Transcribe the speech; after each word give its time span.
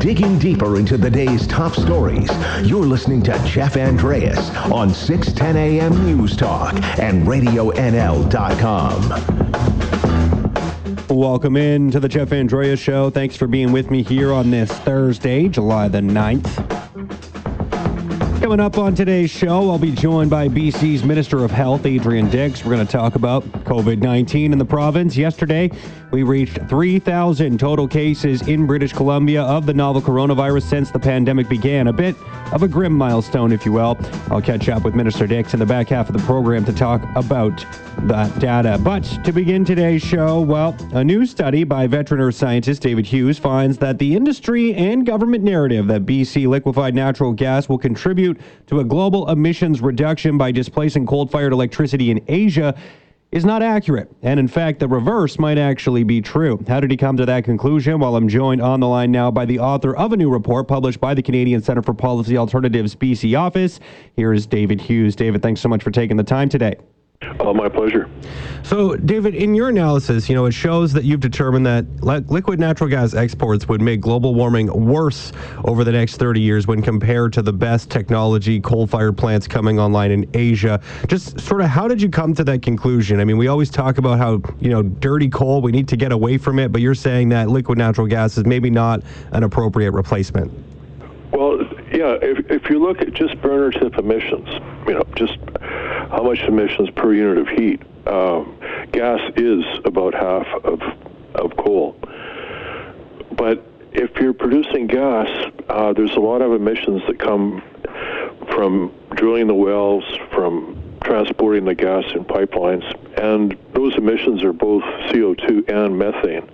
Digging 0.00 0.36
deeper 0.36 0.76
into 0.76 0.96
the 0.96 1.08
day's 1.08 1.46
top 1.46 1.76
stories, 1.76 2.28
you're 2.64 2.84
listening 2.84 3.22
to 3.22 3.40
Jeff 3.46 3.76
Andreas 3.76 4.50
on 4.72 4.92
610 4.92 5.56
AM 5.56 6.04
News 6.04 6.36
Talk 6.36 6.74
and 6.98 7.24
RadioNL.com. 7.24 8.28
Welcome 11.08 11.56
in 11.56 11.92
to 11.92 12.00
the 12.00 12.08
Jeff 12.08 12.32
Andreas 12.32 12.80
Show. 12.80 13.10
Thanks 13.10 13.36
for 13.36 13.46
being 13.46 13.70
with 13.70 13.92
me 13.92 14.02
here 14.02 14.32
on 14.32 14.50
this 14.50 14.72
Thursday, 14.72 15.46
July 15.46 15.86
the 15.86 16.00
9th. 16.00 16.71
Coming 18.52 18.66
up 18.66 18.76
on 18.76 18.94
today's 18.94 19.30
show, 19.30 19.70
I'll 19.70 19.78
be 19.78 19.92
joined 19.92 20.28
by 20.28 20.46
BC's 20.46 21.04
Minister 21.04 21.42
of 21.42 21.50
Health, 21.50 21.86
Adrian 21.86 22.28
Dix. 22.28 22.62
We're 22.62 22.74
going 22.74 22.86
to 22.86 22.92
talk 22.92 23.14
about 23.14 23.44
COVID 23.64 24.02
19 24.02 24.52
in 24.52 24.58
the 24.58 24.64
province. 24.66 25.16
Yesterday, 25.16 25.70
we 26.10 26.22
reached 26.22 26.58
3,000 26.68 27.58
total 27.58 27.88
cases 27.88 28.46
in 28.46 28.66
British 28.66 28.92
Columbia 28.92 29.42
of 29.42 29.64
the 29.64 29.72
novel 29.72 30.02
coronavirus 30.02 30.64
since 30.64 30.90
the 30.90 30.98
pandemic 30.98 31.48
began. 31.48 31.86
A 31.86 31.94
bit 31.94 32.14
of 32.52 32.62
a 32.62 32.68
grim 32.68 32.92
milestone, 32.92 33.52
if 33.52 33.64
you 33.64 33.72
will. 33.72 33.96
I'll 34.30 34.42
catch 34.42 34.68
up 34.68 34.84
with 34.84 34.94
Minister 34.94 35.26
Dix 35.26 35.54
in 35.54 35.60
the 35.60 35.64
back 35.64 35.88
half 35.88 36.10
of 36.10 36.14
the 36.14 36.22
program 36.24 36.66
to 36.66 36.74
talk 36.74 37.02
about 37.16 37.64
that 38.02 38.38
data. 38.38 38.78
But 38.82 39.04
to 39.24 39.32
begin 39.32 39.64
today's 39.64 40.02
show, 40.02 40.42
well, 40.42 40.76
a 40.92 41.02
new 41.02 41.24
study 41.24 41.64
by 41.64 41.86
veterinary 41.86 42.34
scientist 42.34 42.82
David 42.82 43.06
Hughes 43.06 43.38
finds 43.38 43.78
that 43.78 43.98
the 43.98 44.14
industry 44.14 44.74
and 44.74 45.06
government 45.06 45.42
narrative 45.42 45.86
that 45.86 46.04
BC 46.04 46.46
liquefied 46.46 46.94
natural 46.94 47.32
gas 47.32 47.70
will 47.70 47.78
contribute 47.78 48.38
to 48.66 48.80
a 48.80 48.84
global 48.84 49.28
emissions 49.30 49.80
reduction 49.80 50.38
by 50.38 50.52
displacing 50.52 51.06
coal 51.06 51.26
fired 51.26 51.52
electricity 51.52 52.10
in 52.10 52.22
Asia 52.28 52.74
is 53.32 53.46
not 53.46 53.62
accurate. 53.62 54.10
And 54.22 54.38
in 54.38 54.46
fact, 54.46 54.78
the 54.78 54.86
reverse 54.86 55.38
might 55.38 55.56
actually 55.56 56.04
be 56.04 56.20
true. 56.20 56.62
How 56.68 56.80
did 56.80 56.90
he 56.90 56.96
come 56.98 57.16
to 57.16 57.26
that 57.26 57.44
conclusion? 57.44 57.98
Well, 57.98 58.14
I'm 58.14 58.28
joined 58.28 58.60
on 58.60 58.80
the 58.80 58.86
line 58.86 59.10
now 59.10 59.30
by 59.30 59.46
the 59.46 59.58
author 59.58 59.96
of 59.96 60.12
a 60.12 60.16
new 60.16 60.30
report 60.30 60.68
published 60.68 61.00
by 61.00 61.14
the 61.14 61.22
Canadian 61.22 61.62
Centre 61.62 61.82
for 61.82 61.94
Policy 61.94 62.36
Alternatives 62.36 62.94
BC 62.94 63.38
office. 63.38 63.80
Here 64.16 64.34
is 64.34 64.46
David 64.46 64.80
Hughes. 64.80 65.16
David, 65.16 65.40
thanks 65.42 65.62
so 65.62 65.68
much 65.68 65.82
for 65.82 65.90
taking 65.90 66.18
the 66.18 66.22
time 66.22 66.50
today. 66.50 66.76
Oh, 67.40 67.54
my 67.54 67.68
pleasure. 67.68 68.08
So, 68.62 68.94
David, 68.96 69.34
in 69.34 69.54
your 69.54 69.68
analysis, 69.68 70.28
you 70.28 70.34
know, 70.34 70.46
it 70.46 70.52
shows 70.52 70.92
that 70.92 71.04
you've 71.04 71.20
determined 71.20 71.66
that 71.66 71.84
liquid 72.02 72.60
natural 72.60 72.88
gas 72.88 73.14
exports 73.14 73.68
would 73.68 73.80
make 73.80 74.00
global 74.00 74.34
warming 74.34 74.68
worse 74.68 75.32
over 75.64 75.82
the 75.84 75.92
next 75.92 76.16
30 76.16 76.40
years 76.40 76.66
when 76.66 76.80
compared 76.82 77.32
to 77.32 77.42
the 77.42 77.52
best 77.52 77.90
technology 77.90 78.60
coal-fired 78.60 79.16
plants 79.16 79.48
coming 79.48 79.80
online 79.80 80.10
in 80.10 80.30
Asia. 80.34 80.80
Just 81.08 81.40
sort 81.40 81.60
of 81.60 81.68
how 81.68 81.88
did 81.88 82.00
you 82.00 82.08
come 82.08 82.34
to 82.34 82.44
that 82.44 82.62
conclusion? 82.62 83.20
I 83.20 83.24
mean, 83.24 83.36
we 83.36 83.48
always 83.48 83.70
talk 83.70 83.98
about 83.98 84.18
how, 84.18 84.40
you 84.60 84.70
know, 84.70 84.82
dirty 84.82 85.28
coal, 85.28 85.60
we 85.60 85.72
need 85.72 85.88
to 85.88 85.96
get 85.96 86.12
away 86.12 86.38
from 86.38 86.58
it, 86.58 86.70
but 86.70 86.80
you're 86.80 86.94
saying 86.94 87.30
that 87.30 87.48
liquid 87.48 87.78
natural 87.78 88.06
gas 88.06 88.38
is 88.38 88.46
maybe 88.46 88.70
not 88.70 89.02
an 89.32 89.42
appropriate 89.42 89.90
replacement. 89.90 90.52
Well, 91.32 91.58
yeah, 92.02 92.18
if, 92.20 92.50
if 92.50 92.68
you 92.68 92.80
look 92.80 93.00
at 93.00 93.14
just 93.14 93.40
burner 93.40 93.70
tip 93.70 93.96
emissions, 93.96 94.48
you 94.88 94.94
know, 94.94 95.04
just 95.14 95.38
how 96.10 96.24
much 96.24 96.40
emissions 96.40 96.90
per 96.90 97.14
unit 97.14 97.38
of 97.38 97.48
heat, 97.48 97.80
um, 98.08 98.58
gas 98.90 99.20
is 99.36 99.64
about 99.84 100.12
half 100.12 100.46
of, 100.64 100.82
of 101.36 101.56
coal. 101.56 101.96
But 103.36 103.64
if 103.92 104.16
you're 104.16 104.32
producing 104.32 104.88
gas, 104.88 105.28
uh, 105.68 105.92
there's 105.92 106.16
a 106.16 106.20
lot 106.20 106.42
of 106.42 106.52
emissions 106.52 107.02
that 107.06 107.20
come 107.20 107.62
from 108.48 108.92
drilling 109.14 109.46
the 109.46 109.54
wells, 109.54 110.04
from 110.32 110.82
transporting 111.04 111.64
the 111.66 111.74
gas 111.76 112.04
in 112.16 112.24
pipelines, 112.24 112.84
and 113.16 113.56
those 113.74 113.94
emissions 113.94 114.42
are 114.42 114.52
both 114.52 114.82
CO2 114.82 115.70
and 115.70 115.96
methane. 115.96 116.50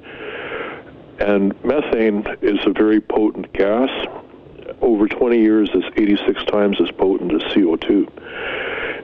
And 1.20 1.64
methane 1.64 2.26
is 2.42 2.58
a 2.66 2.70
very 2.70 3.00
potent 3.00 3.50
gas. 3.54 3.88
Over 4.81 5.09
20 5.09 5.39
years, 5.39 5.71
it's 5.75 5.87
86 5.97 6.45
times 6.45 6.81
as 6.81 6.91
potent 6.93 7.33
as 7.33 7.43
CO2 7.53 8.09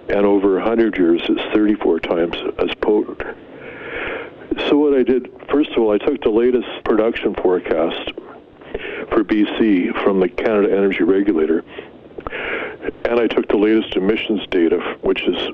and 0.09 0.27
over 0.27 0.55
100 0.57 0.99
years 0.99 1.23
it's 1.29 1.55
34 1.55 2.01
times 2.01 2.37
as 2.59 2.75
potent. 2.81 3.23
So 4.69 4.79
what 4.79 4.95
I 4.95 5.03
did, 5.03 5.31
first 5.51 5.71
of 5.71 5.79
all, 5.79 5.93
I 5.93 5.99
took 5.99 6.21
the 6.23 6.31
latest 6.31 6.69
production 6.85 7.35
forecast 7.35 8.13
for 9.09 9.25
BC 9.25 10.03
from 10.03 10.21
the 10.21 10.29
Canada 10.29 10.77
Energy 10.77 11.03
Regulator, 11.03 11.65
and 13.05 13.19
I 13.19 13.27
took 13.27 13.49
the 13.49 13.57
latest 13.57 13.97
emissions 13.97 14.47
data, 14.51 14.97
which 15.03 15.23
is 15.23 15.51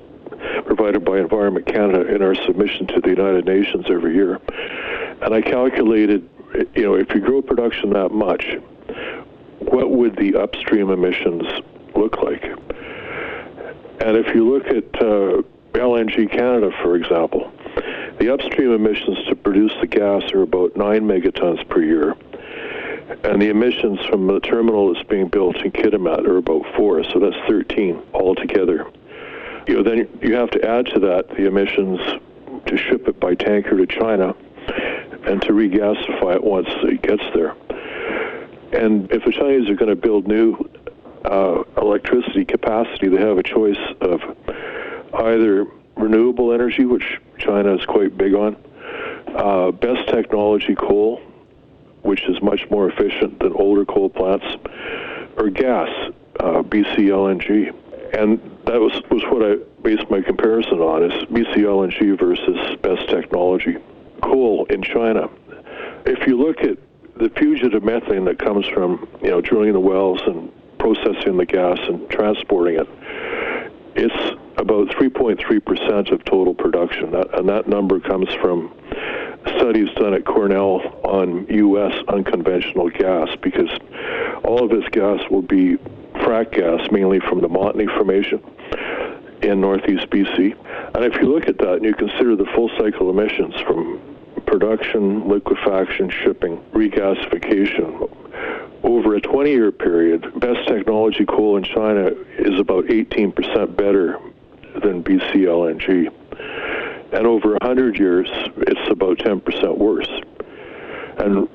provided 0.67 1.05
by 1.05 1.19
Environment 1.19 1.67
Canada 1.67 2.13
in 2.15 2.23
our 2.23 2.35
submission 2.35 2.87
to 2.89 3.01
the 3.01 3.09
United 3.09 3.45
Nations 3.47 3.87
every 3.89 4.15
year, 4.15 4.41
and 5.23 5.35
I 5.35 5.41
calculated, 5.41 6.29
you 6.75 6.83
know, 6.83 6.95
if 6.95 7.15
you 7.15 7.21
grow 7.21 7.41
production 7.41 7.91
that 7.91 8.11
much, 8.11 8.57
what 9.71 9.91
would 9.91 10.17
the 10.17 10.37
upstream 10.37 10.91
emissions 10.91 11.45
look 11.95 12.19
like? 12.19 12.45
And 14.01 14.17
if 14.17 14.35
you 14.35 14.51
look 14.51 14.67
at 14.67 15.03
uh, 15.03 15.43
LNG 15.73 16.31
Canada, 16.31 16.71
for 16.83 16.97
example, 16.97 17.53
the 18.19 18.33
upstream 18.33 18.73
emissions 18.73 19.19
to 19.29 19.37
produce 19.37 19.73
the 19.81 19.87
gas 19.87 20.33
are 20.33 20.43
about 20.43 20.77
9 20.77 21.03
megatons 21.03 21.67
per 21.69 21.83
year. 21.83 22.17
And 23.25 23.41
the 23.41 23.49
emissions 23.49 23.99
from 24.07 24.27
the 24.27 24.41
terminal 24.41 24.93
that's 24.93 25.07
being 25.09 25.29
built 25.29 25.57
in 25.57 25.73
Kitimat 25.73 26.27
are 26.27 26.37
about 26.39 26.65
4, 26.77 27.05
so 27.05 27.19
that's 27.19 27.37
13 27.49 28.03
altogether. 28.15 28.91
You 29.67 29.77
know, 29.77 29.83
then 29.83 30.09
you 30.23 30.35
have 30.35 30.51
to 30.51 30.69
add 30.69 30.87
to 30.87 31.01
that 31.01 31.29
the 31.31 31.47
emissions 31.47 32.01
to 32.67 32.77
ship 32.77 33.09
it 33.09 33.21
by 33.21 33.35
tanker 33.35 33.77
to 33.77 33.87
China 33.87 34.35
and 35.27 35.43
to 35.43 35.53
regasify 35.53 36.37
it 36.37 36.45
once 36.45 36.69
it 36.83 37.03
gets 37.03 37.23
there. 37.35 37.55
And 38.73 39.11
if 39.11 39.25
the 39.25 39.33
Chinese 39.33 39.69
are 39.69 39.75
going 39.75 39.89
to 39.89 39.97
build 39.97 40.29
new 40.29 40.69
uh, 41.25 41.63
electricity 41.77 42.45
capacity, 42.45 43.09
they 43.09 43.21
have 43.21 43.39
a 43.39 43.43
choice 43.43 43.79
of 44.01 44.21
either 45.15 45.67
renewable 45.97 46.53
energy, 46.53 46.85
which 46.85 47.19
China 47.39 47.75
is 47.75 47.85
quite 47.85 48.17
big 48.17 48.35
on, 48.35 48.57
uh, 49.35 49.71
best 49.73 50.09
technology 50.09 50.75
coal, 50.75 51.21
which 52.03 52.23
is 52.29 52.41
much 52.43 52.69
more 52.71 52.89
efficient 52.89 53.39
than 53.41 53.53
older 53.53 53.85
coal 53.85 54.09
plants, 54.09 54.47
or 55.37 55.51
gas, 55.51 55.89
uh, 56.39 56.63
BC 56.63 57.09
LNG. 57.09 57.75
And 58.15 58.41
that 58.67 58.81
was, 58.81 58.93
was 59.11 59.23
what 59.25 59.43
I 59.43 59.57
based 59.83 60.11
my 60.11 60.21
comparison 60.21 60.79
on, 60.81 61.11
is 61.11 61.13
BC 61.25 61.57
LNG 61.59 62.19
versus 62.19 62.77
best 62.83 63.09
technology 63.09 63.77
coal 64.23 64.67
in 64.67 64.83
China. 64.83 65.29
If 66.07 66.27
you 66.27 66.39
look 66.39 66.63
at 66.63 66.79
the 67.17 67.31
fugitive 67.31 67.83
methane 67.83 68.25
that 68.25 68.39
comes 68.39 68.67
from, 68.67 69.09
you 69.23 69.31
know, 69.31 69.41
drilling 69.41 69.73
the 69.73 69.81
wells 69.81 70.21
and 70.27 70.53
processing 70.79 71.37
the 71.37 71.47
gas 71.47 71.79
and 71.89 72.09
transporting 72.11 72.79
it, 72.79 72.89
it's 73.97 74.41
about 74.57 74.89
3.3% 74.89 76.13
of 76.13 76.25
total 76.25 76.55
production. 76.55 77.11
That, 77.11 77.39
and 77.39 77.49
that 77.49 77.69
number 77.69 78.01
comes 78.01 78.33
from 78.35 78.73
studies 79.57 79.89
done 79.97 80.15
at 80.15 80.25
Cornell 80.25 80.81
on 81.05 81.47
U.S. 81.49 81.95
unconventional 82.09 82.91
gas 82.91 83.29
because 83.43 83.71
all 84.45 84.65
of 84.65 84.71
this 84.71 84.89
gas 84.91 85.21
will 85.31 85.43
be 85.43 85.77
frac 86.15 86.53
gas, 86.53 86.91
mainly 86.91 87.21
from 87.21 87.41
the 87.41 87.49
Montney 87.49 87.87
Formation 87.97 88.43
in 89.43 89.61
northeast 89.61 90.09
BC. 90.11 90.57
And 90.95 91.05
if 91.05 91.15
you 91.21 91.33
look 91.33 91.49
at 91.49 91.59
that 91.59 91.75
and 91.75 91.85
you 91.85 91.95
consider 91.95 92.37
the 92.37 92.47
full 92.55 92.69
cycle 92.79 93.11
emissions 93.11 93.55
from 93.63 94.01
production, 94.47 95.29
liquefaction, 95.29 96.11
shipping, 96.11 96.63
regasification, 96.73 98.09
over 98.83 99.15
a 99.15 99.21
20 99.21 99.51
year 99.51 99.73
period, 99.73 100.23
best 100.41 100.67
technology 100.67 101.25
coal 101.27 101.57
in 101.57 101.65
China 101.65 102.11
is 102.39 102.59
about 102.59 102.85
18% 102.87 103.77
better 103.77 104.19
than 104.83 105.03
BC 105.03 105.45
LNG. 105.45 106.11
And 107.13 107.27
over 107.27 107.53
100 107.61 107.99
years, 107.99 108.29
it's 108.57 108.91
about 108.91 109.19
10% 109.19 109.77
worse. 109.77 110.09
And, 111.19 111.49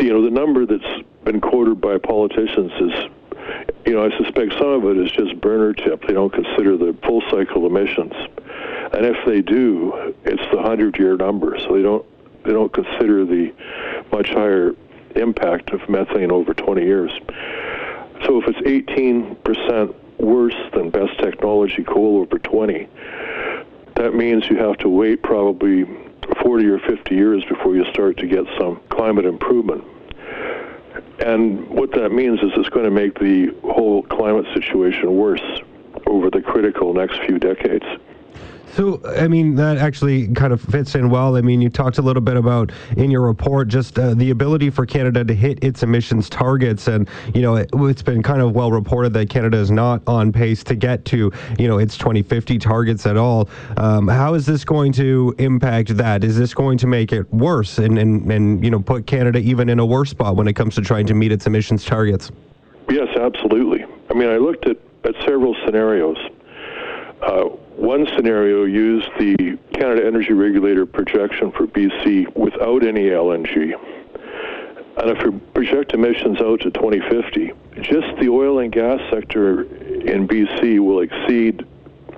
you 0.00 0.12
know, 0.12 0.22
the 0.22 0.30
number 0.30 0.64
that's 0.64 1.02
been 1.24 1.40
quoted 1.40 1.80
by 1.80 1.98
politicians 1.98 2.72
is, 2.80 3.10
you 3.84 3.92
know, 3.94 4.06
I 4.06 4.16
suspect 4.16 4.52
some 4.52 4.68
of 4.68 4.84
it 4.84 4.96
is 4.98 5.10
just 5.10 5.40
burner 5.40 5.74
tip. 5.74 6.02
They 6.06 6.14
don't 6.14 6.32
consider 6.32 6.76
the 6.76 6.96
full 7.04 7.22
cycle 7.30 7.66
emissions. 7.66 8.12
And 8.92 9.04
if 9.04 9.16
they 9.26 9.42
do, 9.42 10.14
it's 10.24 10.42
the 10.50 10.56
100 10.56 10.98
year 10.98 11.16
number. 11.16 11.58
So 11.58 11.74
they 11.74 11.82
don't, 11.82 12.06
they 12.44 12.52
don't 12.52 12.72
consider 12.72 13.24
the 13.24 13.52
much 14.12 14.28
higher 14.28 14.74
impact 15.16 15.70
of 15.70 15.88
methane 15.88 16.30
over 16.30 16.54
20 16.54 16.82
years. 16.82 17.10
So 18.24 18.42
if 18.42 18.48
it's 18.48 18.60
18% 18.60 19.94
worse 20.18 20.54
than 20.74 20.90
best 20.90 21.18
technology 21.18 21.82
coal 21.82 22.18
over 22.18 22.38
20, 22.38 22.88
that 23.96 24.14
means 24.14 24.48
you 24.48 24.56
have 24.58 24.78
to 24.78 24.88
wait 24.88 25.22
probably 25.22 25.84
40 26.42 26.66
or 26.66 26.78
50 26.78 27.14
years 27.14 27.44
before 27.46 27.74
you 27.76 27.84
start 27.92 28.16
to 28.18 28.26
get 28.26 28.44
some 28.58 28.80
climate 28.90 29.24
improvement. 29.24 29.84
And 31.20 31.68
what 31.68 31.92
that 31.92 32.10
means 32.10 32.40
is 32.40 32.50
it's 32.56 32.68
going 32.70 32.84
to 32.84 32.90
make 32.90 33.18
the 33.18 33.54
whole 33.62 34.02
climate 34.04 34.46
situation 34.54 35.14
worse 35.16 35.42
over 36.06 36.30
the 36.30 36.40
critical 36.40 36.94
next 36.94 37.18
few 37.26 37.38
decades. 37.38 37.84
So, 38.76 39.02
I 39.04 39.26
mean, 39.26 39.56
that 39.56 39.78
actually 39.78 40.28
kind 40.28 40.52
of 40.52 40.60
fits 40.60 40.94
in 40.94 41.10
well. 41.10 41.36
I 41.36 41.40
mean, 41.40 41.60
you 41.60 41.68
talked 41.68 41.98
a 41.98 42.02
little 42.02 42.22
bit 42.22 42.36
about 42.36 42.70
in 42.96 43.10
your 43.10 43.22
report 43.22 43.68
just 43.68 43.98
uh, 43.98 44.14
the 44.14 44.30
ability 44.30 44.70
for 44.70 44.86
Canada 44.86 45.24
to 45.24 45.34
hit 45.34 45.62
its 45.64 45.82
emissions 45.82 46.28
targets. 46.28 46.86
And, 46.86 47.08
you 47.34 47.42
know, 47.42 47.56
it, 47.56 47.70
has 47.74 48.02
been 48.02 48.22
kind 48.22 48.40
of 48.40 48.54
well 48.54 48.70
reported 48.70 49.12
that 49.14 49.28
Canada 49.28 49.58
is 49.58 49.72
not 49.72 50.02
on 50.06 50.32
pace 50.32 50.62
to 50.64 50.76
get 50.76 51.04
to, 51.06 51.32
you 51.58 51.66
know, 51.66 51.78
its 51.78 51.98
2050 51.98 52.58
targets 52.58 53.06
at 53.06 53.16
all. 53.16 53.48
Um, 53.76 54.06
how 54.06 54.34
is 54.34 54.46
this 54.46 54.64
going 54.64 54.92
to 54.92 55.34
impact 55.38 55.96
that? 55.96 56.22
Is 56.22 56.38
this 56.38 56.54
going 56.54 56.78
to 56.78 56.86
make 56.86 57.12
it 57.12 57.32
worse 57.32 57.78
and, 57.78 57.98
and, 57.98 58.30
and, 58.30 58.64
you 58.64 58.70
know, 58.70 58.80
put 58.80 59.06
Canada 59.06 59.40
even 59.40 59.68
in 59.68 59.80
a 59.80 59.86
worse 59.86 60.10
spot 60.10 60.36
when 60.36 60.46
it 60.46 60.54
comes 60.54 60.76
to 60.76 60.80
trying 60.80 61.06
to 61.06 61.14
meet 61.14 61.32
its 61.32 61.46
emissions 61.46 61.84
targets? 61.84 62.30
Yes, 62.88 63.08
absolutely. 63.16 63.84
I 64.10 64.14
mean, 64.14 64.28
I 64.28 64.36
looked 64.36 64.68
at, 64.68 64.76
at 65.04 65.14
several 65.24 65.56
scenarios. 65.64 66.18
Uh, 67.22 67.48
one 67.80 68.06
scenario 68.14 68.64
used 68.64 69.08
the 69.18 69.58
Canada 69.72 70.06
Energy 70.06 70.34
Regulator 70.34 70.84
projection 70.84 71.50
for 71.50 71.66
BC 71.66 72.36
without 72.36 72.84
any 72.84 73.04
LNG. 73.04 73.72
And 74.98 75.10
if 75.10 75.24
we 75.24 75.38
project 75.54 75.94
emissions 75.94 76.42
out 76.42 76.60
to 76.60 76.70
2050, 76.70 77.52
just 77.80 78.20
the 78.20 78.28
oil 78.28 78.58
and 78.58 78.70
gas 78.70 79.00
sector 79.10 79.62
in 79.62 80.28
BC 80.28 80.78
will 80.78 81.00
exceed 81.00 81.64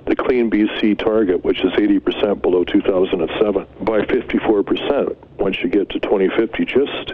the 0.05 0.17
clean 0.17 0.51
BC 0.51 0.99
target, 0.99 1.45
which 1.45 1.63
is 1.63 1.71
80% 1.71 2.41
below 2.41 2.65
2007, 2.65 3.65
by 3.85 4.01
54% 4.01 5.15
once 5.37 5.57
you 5.63 5.69
get 5.69 5.89
to 5.91 5.99
2050. 6.01 6.65
Just 6.65 7.13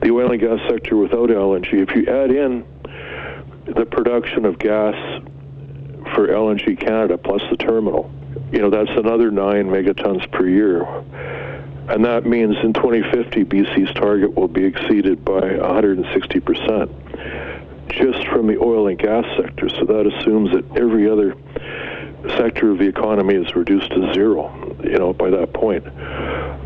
the 0.00 0.10
oil 0.10 0.32
and 0.32 0.40
gas 0.40 0.58
sector 0.70 0.96
without 0.96 1.28
LNG. 1.28 1.74
If 1.74 1.94
you 1.94 2.06
add 2.06 2.30
in 2.30 2.64
the 3.66 3.84
production 3.84 4.46
of 4.46 4.58
gas 4.58 5.22
for 6.14 6.28
LNG 6.28 6.78
Canada 6.78 7.18
plus 7.18 7.42
the 7.50 7.56
terminal. 7.56 8.10
You 8.50 8.60
know, 8.60 8.70
that's 8.70 8.90
another 8.90 9.30
nine 9.30 9.66
megatons 9.66 10.30
per 10.30 10.48
year. 10.48 10.84
And 11.88 12.04
that 12.04 12.26
means 12.26 12.56
in 12.62 12.72
2050, 12.72 13.44
BC's 13.44 13.92
target 13.94 14.34
will 14.34 14.48
be 14.48 14.64
exceeded 14.64 15.24
by 15.24 15.40
160% 15.40 17.88
just 17.88 18.26
from 18.28 18.46
the 18.46 18.58
oil 18.58 18.88
and 18.88 18.98
gas 18.98 19.24
sector. 19.36 19.68
So 19.68 19.84
that 19.84 20.06
assumes 20.06 20.52
that 20.52 20.64
every 20.76 21.10
other 21.10 21.34
sector 22.36 22.70
of 22.70 22.78
the 22.78 22.86
economy 22.86 23.34
is 23.34 23.54
reduced 23.54 23.90
to 23.90 24.12
zero, 24.14 24.76
you 24.84 24.98
know, 24.98 25.12
by 25.12 25.28
that 25.30 25.52
point. 25.52 25.86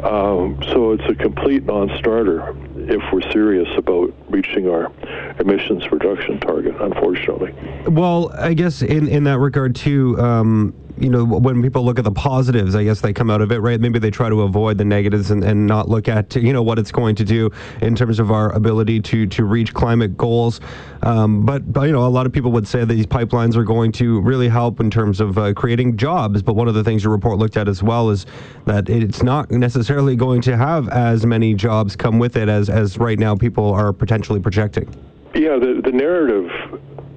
Um, 0.04 0.62
so 0.68 0.92
it's 0.92 1.08
a 1.08 1.14
complete 1.14 1.64
non-starter 1.64 2.54
if 2.88 3.02
we're 3.12 3.30
serious 3.32 3.68
about 3.76 4.12
reaching 4.28 4.68
our 4.68 4.92
emissions 5.40 5.90
reduction 5.90 6.38
target, 6.40 6.74
unfortunately. 6.80 7.54
Well, 7.86 8.32
I 8.38 8.54
guess 8.54 8.82
in, 8.82 9.08
in 9.08 9.24
that 9.24 9.38
regard, 9.38 9.74
too, 9.74 10.18
um, 10.20 10.74
you 10.98 11.10
know, 11.10 11.24
when 11.24 11.62
people 11.62 11.84
look 11.84 11.98
at 11.98 12.04
the 12.04 12.10
positives, 12.10 12.74
I 12.74 12.84
guess 12.84 13.00
they 13.00 13.12
come 13.12 13.30
out 13.30 13.42
of 13.42 13.52
it, 13.52 13.58
right? 13.58 13.80
Maybe 13.80 13.98
they 13.98 14.10
try 14.10 14.28
to 14.28 14.42
avoid 14.42 14.78
the 14.78 14.84
negatives 14.84 15.30
and, 15.30 15.44
and 15.44 15.66
not 15.66 15.88
look 15.88 16.08
at, 16.08 16.34
you 16.36 16.52
know, 16.52 16.62
what 16.62 16.78
it's 16.78 16.90
going 16.90 17.16
to 17.16 17.24
do 17.24 17.50
in 17.82 17.94
terms 17.94 18.18
of 18.18 18.30
our 18.30 18.52
ability 18.52 19.00
to, 19.02 19.26
to 19.26 19.44
reach 19.44 19.74
climate 19.74 20.16
goals. 20.16 20.60
Um, 21.02 21.44
but, 21.44 21.72
but, 21.72 21.82
you 21.82 21.92
know, 21.92 22.06
a 22.06 22.08
lot 22.08 22.26
of 22.26 22.32
people 22.32 22.50
would 22.52 22.66
say 22.66 22.84
these 22.84 23.06
pipelines 23.06 23.56
are 23.56 23.64
going 23.64 23.92
to 23.92 24.20
really 24.20 24.48
help 24.48 24.80
in 24.80 24.90
terms 24.90 25.20
of 25.20 25.36
uh, 25.36 25.52
creating 25.52 25.96
jobs. 25.96 26.42
But 26.42 26.54
one 26.54 26.68
of 26.68 26.74
the 26.74 26.82
things 26.82 27.04
your 27.04 27.12
report 27.12 27.38
looked 27.38 27.56
at 27.56 27.68
as 27.68 27.82
well 27.82 28.10
is 28.10 28.24
that 28.64 28.88
it's 28.88 29.22
not 29.22 29.50
necessarily 29.50 30.16
going 30.16 30.40
to 30.42 30.56
have 30.56 30.88
as 30.88 31.26
many 31.26 31.54
jobs 31.54 31.94
come 31.94 32.18
with 32.18 32.36
it 32.36 32.48
as, 32.48 32.70
as 32.70 32.96
right 32.98 33.18
now 33.18 33.36
people 33.36 33.72
are 33.72 33.92
potentially 33.92 34.40
projecting. 34.40 34.88
Yeah, 35.34 35.58
the, 35.58 35.82
the 35.84 35.92
narrative 35.92 36.50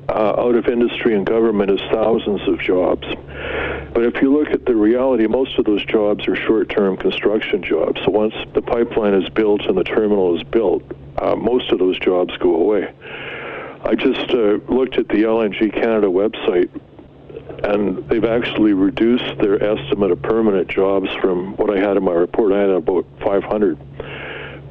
uh, 0.10 0.36
out 0.38 0.56
of 0.56 0.68
industry 0.68 1.16
and 1.16 1.26
government 1.26 1.72
is 1.72 1.80
thousands 1.92 2.42
of 2.48 2.60
jobs. 2.60 3.06
But 3.94 4.04
if 4.04 4.22
you 4.22 4.34
look 4.34 4.50
at 4.50 4.66
the 4.66 4.76
reality, 4.76 5.28
most 5.28 5.58
of 5.58 5.66
those 5.66 5.84
jobs 5.86 6.28
are 6.28 6.36
short-term 6.36 6.98
construction 6.98 7.64
jobs. 7.64 8.02
So 8.06 8.12
once 8.12 8.34
the 8.54 8.62
pipeline 8.62 9.14
is 9.14 9.30
built 9.30 9.62
and 9.66 9.78
the 9.78 9.84
terminal 9.84 10.36
is 10.38 10.44
built, 10.44 10.84
uh, 11.18 11.36
most 11.36 11.72
of 11.72 11.80
those 11.80 12.00
jobs 12.00 12.36
go 12.38 12.56
away. 12.56 12.92
I 13.84 13.96
just 13.96 14.30
uh, 14.32 14.60
looked 14.68 14.98
at 14.98 15.08
the 15.08 15.24
LNG 15.24 15.74
Canada 15.74 16.08
website, 16.08 16.70
and 17.64 18.08
they've 18.10 18.26
actually 18.26 18.74
reduced 18.74 19.38
their 19.40 19.62
estimate 19.64 20.12
of 20.12 20.22
permanent 20.22 20.70
jobs 20.70 21.10
from 21.22 21.56
what 21.56 21.70
I 21.70 21.80
had 21.80 21.98
in 21.98 22.04
my 22.04 22.14
report. 22.14 22.52
I 22.52 22.60
had 22.60 22.70
about 22.70 23.06
500. 23.24 23.78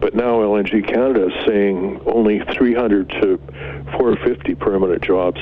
But 0.01 0.15
now 0.15 0.41
LNG 0.41 0.87
Canada 0.87 1.27
is 1.27 1.47
saying 1.47 2.01
only 2.07 2.41
300 2.57 3.09
to 3.23 3.39
450 3.97 4.55
permanent 4.55 5.03
jobs. 5.03 5.41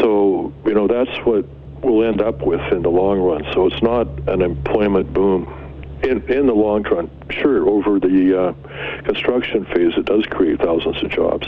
So, 0.00 0.52
you 0.66 0.74
know, 0.74 0.88
that's 0.88 1.16
what 1.24 1.46
we'll 1.82 2.06
end 2.06 2.20
up 2.20 2.44
with 2.44 2.60
in 2.72 2.82
the 2.82 2.90
long 2.90 3.20
run. 3.20 3.44
So 3.52 3.66
it's 3.66 3.82
not 3.82 4.06
an 4.28 4.42
employment 4.42 5.12
boom. 5.12 5.58
In, 6.02 6.22
in 6.30 6.46
the 6.46 6.54
long 6.54 6.82
run, 6.82 7.10
sure, 7.30 7.68
over 7.68 8.00
the 8.00 8.40
uh, 8.40 9.02
construction 9.04 9.64
phase, 9.66 9.92
it 9.96 10.04
does 10.04 10.26
create 10.26 10.58
thousands 10.58 11.02
of 11.02 11.10
jobs 11.10 11.46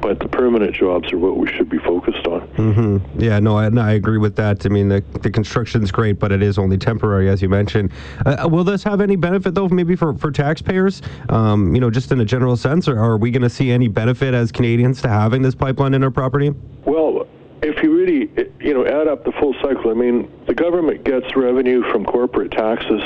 but 0.00 0.20
the 0.20 0.28
permanent 0.28 0.74
jobs 0.74 1.12
are 1.12 1.18
what 1.18 1.36
we 1.36 1.48
should 1.48 1.68
be 1.68 1.78
focused 1.78 2.26
on. 2.26 2.46
Mm-hmm. 2.48 3.20
Yeah, 3.20 3.38
no 3.40 3.58
I, 3.58 3.68
no, 3.68 3.82
I 3.82 3.92
agree 3.92 4.18
with 4.18 4.36
that. 4.36 4.64
I 4.64 4.68
mean, 4.68 4.88
the, 4.88 5.02
the 5.22 5.30
construction's 5.30 5.90
great, 5.90 6.18
but 6.18 6.32
it 6.32 6.42
is 6.42 6.58
only 6.58 6.78
temporary, 6.78 7.28
as 7.28 7.42
you 7.42 7.48
mentioned. 7.48 7.92
Uh, 8.24 8.44
uh 8.44 8.48
will 8.48 8.64
this 8.64 8.82
have 8.84 9.00
any 9.00 9.16
benefit, 9.16 9.54
though, 9.54 9.68
maybe 9.68 9.96
for, 9.96 10.14
for 10.14 10.30
taxpayers? 10.30 11.02
Um, 11.28 11.74
you 11.74 11.80
know, 11.80 11.90
just 11.90 12.12
in 12.12 12.20
a 12.20 12.24
general 12.24 12.56
sense, 12.56 12.88
or 12.88 12.98
are 12.98 13.16
we 13.16 13.30
going 13.30 13.42
to 13.42 13.50
see 13.50 13.70
any 13.70 13.88
benefit 13.88 14.34
as 14.34 14.52
Canadians 14.52 15.02
to 15.02 15.08
having 15.08 15.42
this 15.42 15.54
pipeline 15.54 15.94
in 15.94 16.04
our 16.04 16.10
property? 16.10 16.54
Well, 16.84 17.26
if 17.62 17.82
you 17.82 17.92
really, 17.92 18.30
you 18.60 18.72
know, 18.72 18.86
add 18.86 19.08
up 19.08 19.24
the 19.24 19.32
full 19.32 19.54
cycle, 19.54 19.90
I 19.90 19.94
mean, 19.94 20.30
the 20.46 20.54
government 20.54 21.04
gets 21.04 21.34
revenue 21.34 21.82
from 21.90 22.04
corporate 22.04 22.52
taxes, 22.52 23.02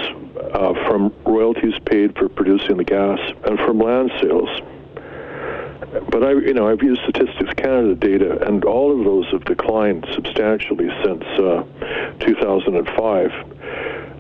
uh, 0.52 0.74
from 0.86 1.12
royalties 1.24 1.74
paid 1.86 2.16
for 2.18 2.28
producing 2.28 2.76
the 2.76 2.84
gas, 2.84 3.18
and 3.46 3.58
from 3.60 3.78
land 3.78 4.12
sales 4.20 4.50
but 6.22 6.28
I, 6.28 6.32
you 6.34 6.54
know, 6.54 6.68
I've 6.68 6.84
used 6.84 7.00
Statistics 7.02 7.52
Canada 7.56 7.96
data, 7.96 8.46
and 8.46 8.64
all 8.64 8.96
of 8.96 9.04
those 9.04 9.26
have 9.32 9.44
declined 9.44 10.06
substantially 10.14 10.88
since 11.04 11.24
uh, 11.24 11.64
2005. 12.20 13.32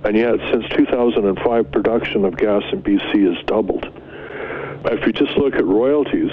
And 0.04 0.16
yet, 0.16 0.34
since 0.50 0.64
2005, 0.70 1.70
production 1.70 2.24
of 2.24 2.36
gas 2.36 2.64
in 2.72 2.82
BC 2.82 3.32
has 3.32 3.46
doubled. 3.46 3.86
If 4.86 5.06
you 5.06 5.12
just 5.12 5.36
look 5.36 5.54
at 5.54 5.64
royalties, 5.64 6.32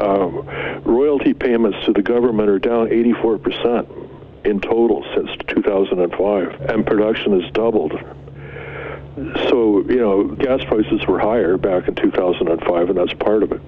uh, 0.00 0.80
royalty 0.86 1.34
payments 1.34 1.76
to 1.84 1.92
the 1.92 2.00
government 2.00 2.48
are 2.48 2.58
down 2.58 2.88
84% 2.88 4.46
in 4.46 4.60
total 4.62 5.04
since 5.14 5.28
2005, 5.48 6.70
and 6.70 6.86
production 6.86 7.38
has 7.38 7.52
doubled. 7.52 7.92
So, 9.50 9.84
you 9.90 10.00
know, 10.00 10.24
gas 10.24 10.64
prices 10.64 11.06
were 11.06 11.18
higher 11.18 11.58
back 11.58 11.86
in 11.86 11.94
2005, 11.96 12.88
and 12.88 12.98
that's 12.98 13.12
part 13.12 13.42
of 13.42 13.52
it. 13.52 13.60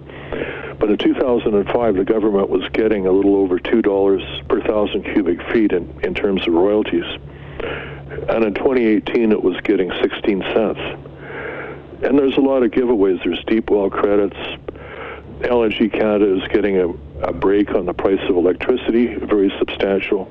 But 0.78 0.90
in 0.90 0.98
2005, 0.98 1.96
the 1.96 2.04
government 2.04 2.48
was 2.48 2.62
getting 2.72 3.06
a 3.06 3.12
little 3.12 3.36
over 3.36 3.58
$2 3.58 4.48
per 4.48 4.60
thousand 4.62 5.02
cubic 5.02 5.42
feet 5.52 5.72
in, 5.72 6.00
in 6.02 6.14
terms 6.14 6.46
of 6.46 6.54
royalties. 6.54 7.04
And 8.28 8.44
in 8.44 8.54
2018, 8.54 9.32
it 9.32 9.42
was 9.42 9.60
getting 9.62 9.90
16 10.00 10.42
cents. 10.54 10.80
And 12.02 12.16
there's 12.16 12.36
a 12.36 12.40
lot 12.40 12.62
of 12.62 12.70
giveaways. 12.70 13.22
There's 13.24 13.42
deep 13.46 13.70
well 13.70 13.90
credits. 13.90 14.36
LNG 15.40 15.92
Canada 15.92 16.36
is 16.36 16.48
getting 16.48 16.76
a, 16.78 16.88
a 17.22 17.32
break 17.32 17.70
on 17.74 17.86
the 17.86 17.92
price 17.92 18.20
of 18.28 18.36
electricity, 18.36 19.14
a 19.14 19.26
very 19.26 19.52
substantial 19.58 20.30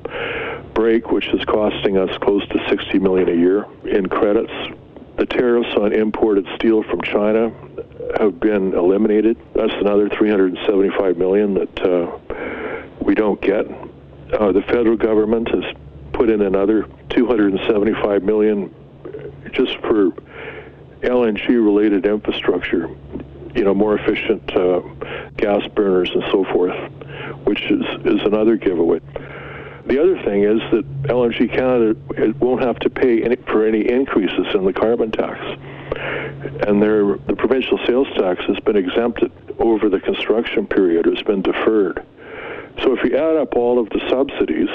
break, 0.74 1.10
which 1.10 1.28
is 1.28 1.44
costing 1.44 1.98
us 1.98 2.10
close 2.18 2.46
to 2.48 2.68
60 2.68 2.98
million 2.98 3.28
a 3.28 3.34
year 3.34 3.66
in 3.84 4.08
credits. 4.08 4.52
The 5.16 5.26
tariffs 5.26 5.74
on 5.76 5.92
imported 5.92 6.46
steel 6.54 6.82
from 6.84 7.02
China 7.02 7.52
have 8.16 8.40
been 8.40 8.74
eliminated. 8.74 9.36
That's 9.54 9.72
another 9.74 10.08
375 10.08 11.16
million 11.16 11.54
that 11.54 11.80
uh, 11.86 12.18
we 13.00 13.14
don't 13.14 13.40
get. 13.40 13.66
Uh, 14.32 14.52
the 14.52 14.62
federal 14.62 14.96
government 14.96 15.48
has 15.48 15.64
put 16.12 16.30
in 16.30 16.42
another 16.42 16.86
275 17.10 18.22
million 18.22 18.74
just 19.52 19.76
for 19.78 20.10
LNG-related 21.02 22.06
infrastructure. 22.06 22.88
You 23.54 23.64
know, 23.64 23.74
more 23.74 23.98
efficient 23.98 24.54
uh, 24.54 24.80
gas 25.36 25.66
burners 25.74 26.10
and 26.14 26.22
so 26.30 26.44
forth, 26.44 26.76
which 27.44 27.62
is 27.70 27.82
is 28.04 28.20
another 28.24 28.56
giveaway. 28.56 29.00
The 29.86 30.02
other 30.02 30.22
thing 30.22 30.44
is 30.44 30.60
that 30.70 30.84
LNG 31.04 31.50
Canada 31.50 31.96
won't 32.40 32.62
have 32.62 32.78
to 32.80 32.90
pay 32.90 33.22
any, 33.22 33.36
for 33.36 33.66
any 33.66 33.88
increases 33.88 34.46
in 34.54 34.66
the 34.66 34.72
carbon 34.72 35.10
tax 35.10 35.40
and 36.66 36.82
their 36.82 37.16
the 37.16 37.36
provincial 37.36 37.78
sales 37.86 38.08
tax 38.16 38.44
has 38.44 38.58
been 38.60 38.76
exempted 38.76 39.32
over 39.58 39.88
the 39.88 40.00
construction 40.00 40.66
period. 40.66 41.06
It's 41.06 41.22
been 41.22 41.42
deferred. 41.42 42.04
So 42.82 42.96
if 42.96 43.02
you 43.02 43.16
add 43.16 43.36
up 43.36 43.56
all 43.56 43.78
of 43.78 43.88
the 43.90 44.00
subsidies, 44.08 44.68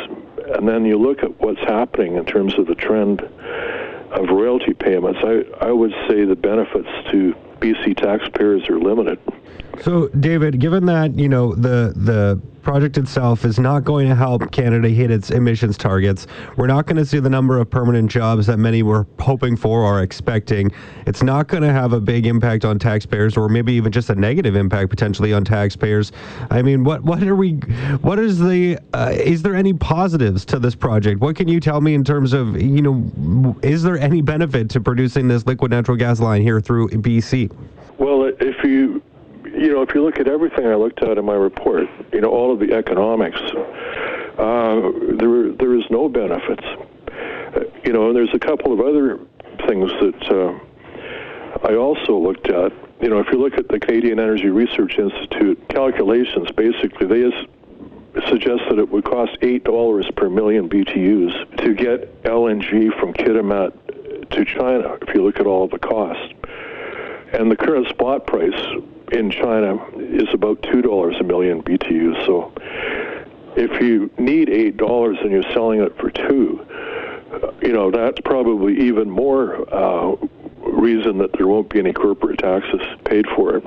and 0.56 0.68
then 0.68 0.86
you 0.86 0.98
look 0.98 1.24
at 1.24 1.40
what's 1.40 1.62
happening 1.62 2.18
in 2.18 2.26
terms 2.26 2.58
of 2.60 2.68
the 2.68 2.76
trend 2.76 3.22
of 3.22 4.30
royalty 4.30 4.74
payments, 4.74 5.20
I, 5.24 5.46
I 5.66 5.72
would 5.72 5.94
say 6.08 6.26
the 6.26 6.36
benefits 6.36 6.90
to 7.12 7.36
BC 7.60 7.96
taxpayers 7.98 8.68
are 8.70 8.80
limited. 8.80 9.20
So, 9.82 10.08
David, 10.10 10.60
given 10.60 10.86
that 10.86 11.18
you 11.18 11.28
know 11.28 11.56
the 11.56 11.94
the 11.96 12.40
project 12.62 12.98
itself 12.98 13.44
is 13.44 13.60
not 13.60 13.84
going 13.84 14.08
to 14.08 14.16
help 14.16 14.50
Canada 14.52 14.88
hit 14.88 15.12
its 15.12 15.32
emissions 15.32 15.78
targets, 15.78 16.28
we're 16.56 16.68
not 16.68 16.86
going 16.86 16.96
to 16.96 17.06
see 17.06 17.20
the 17.20 17.30
number 17.30 17.60
of 17.60 17.70
permanent 17.70 18.10
jobs 18.10 18.48
that 18.48 18.58
many 18.58 18.84
were 18.84 19.06
hoping 19.20 19.58
for 19.58 19.82
or 19.82 20.02
expecting. 20.02 20.72
It's 21.06 21.22
not 21.22 21.48
going 21.48 21.64
to 21.64 21.74
have 21.74 21.92
a 21.92 22.00
big 22.00 22.26
impact 22.26 22.64
on 22.64 22.80
taxpayers, 22.80 23.36
or 23.36 23.50
maybe 23.50 23.74
even 23.74 23.92
just 23.92 24.10
a 24.10 24.16
negative 24.16 24.56
impact 24.56 24.90
potentially 24.90 25.34
on 25.34 25.44
taxpayers. 25.44 26.12
I 26.52 26.62
mean, 26.62 26.84
what 26.84 27.04
what 27.04 27.24
are 27.24 27.36
we? 27.36 27.54
What 28.02 28.20
is 28.20 28.40
the? 28.40 28.78
Uh, 28.94 29.12
is 29.16 29.42
there 29.42 29.56
any 29.56 29.74
positives 29.74 30.46
to 30.46 30.60
this 30.60 30.76
project? 30.76 31.20
What 31.20 31.36
can 31.36 31.48
you 31.48 31.60
tell 31.60 31.82
me 31.82 31.96
in 31.96 32.04
terms 32.04 32.34
of 32.34 32.62
you 32.62 32.82
know? 32.82 33.58
Is 33.64 33.82
there 33.84 33.98
any 33.98 34.22
benefit 34.22 34.70
to 34.72 34.82
producing 34.82 35.28
this 35.28 35.46
liquid 35.46 35.72
natural 35.72 35.98
gas 35.98 36.20
line 36.20 36.42
here 36.42 36.62
through 36.62 36.90
BC? 36.90 37.52
Well, 37.98 38.32
if 38.40 38.64
you 38.64 38.74
you 38.74 39.03
know, 39.74 39.82
if 39.82 39.94
you 39.94 40.04
look 40.04 40.20
at 40.20 40.28
everything 40.28 40.66
I 40.68 40.76
looked 40.76 41.02
at 41.02 41.18
in 41.18 41.26
my 41.26 41.36
report, 41.36 41.88
you 42.12 42.22
know, 42.22 42.30
all 42.30 42.52
of 42.52 42.60
the 42.60 42.74
economics, 42.74 43.40
uh, 44.38 44.92
there 45.18 45.52
there 45.52 45.76
is 45.76 45.86
no 45.90 46.10
benefits. 46.10 46.64
Uh, 46.64 47.64
you 47.84 47.94
know, 47.94 48.08
and 48.08 48.16
there's 48.16 48.34
a 48.34 48.40
couple 48.40 48.74
of 48.74 48.80
other 48.80 49.20
things 49.68 49.92
that 50.02 50.32
uh, 50.32 51.68
I 51.68 51.76
also 51.76 52.18
looked 52.18 52.50
at. 52.50 52.74
You 53.02 53.10
know, 53.10 53.20
if 53.20 53.28
you 53.32 53.40
look 53.40 53.58
at 53.58 53.68
the 53.68 53.80
Canadian 53.80 54.20
Energy 54.20 54.50
Research 54.50 54.98
Institute 54.98 55.68
calculations, 55.70 56.50
basically 56.52 57.08
they 57.08 57.48
suggest 58.28 58.64
that 58.70 58.80
it 58.80 58.90
would 58.90 59.06
cost 59.06 59.38
eight 59.42 59.64
dollars 59.64 60.10
per 60.16 60.30
million 60.30 60.70
BTUs 60.70 61.58
to 61.58 61.74
get 61.74 62.24
LNG 62.24 62.98
from 63.00 63.14
Kitimat 63.14 64.30
to 64.30 64.46
China. 64.46 64.98
If 65.02 65.14
you 65.14 65.24
look 65.24 65.40
at 65.40 65.46
all 65.46 65.66
of 65.66 65.72
the 65.72 65.80
costs, 65.80 66.34
and 67.34 67.52
the 67.52 67.56
current 67.56 67.88
spot 67.88 68.28
price 68.28 68.54
in 69.12 69.30
China 69.32 69.84
is 69.98 70.34
about 70.34 70.62
two 70.64 70.82
dollars 70.82 71.16
a 71.20 71.24
million 71.24 71.62
BTUs. 71.62 72.26
So 72.26 72.54
if 73.56 73.82
you 73.82 74.10
need 74.18 74.50
eight 74.50 74.78
dollars 74.78 75.18
and 75.22 75.32
you're 75.32 75.52
selling 75.54 75.82
it 75.82 75.98
for 75.98 76.10
two, 76.10 76.66
you 77.62 77.74
know 77.74 77.92
that's 77.92 78.20
probably 78.22 78.80
even 78.80 79.10
more 79.10 79.72
uh, 79.74 80.16
reason 80.62 81.18
that 81.20 81.34
there 81.34 81.48
won't 81.48 81.70
be 81.70 81.80
any 81.80 81.94
corporate 81.94 82.40
taxes 82.40 82.82
paid 83.06 83.26
for 83.36 83.58
it. 83.58 83.64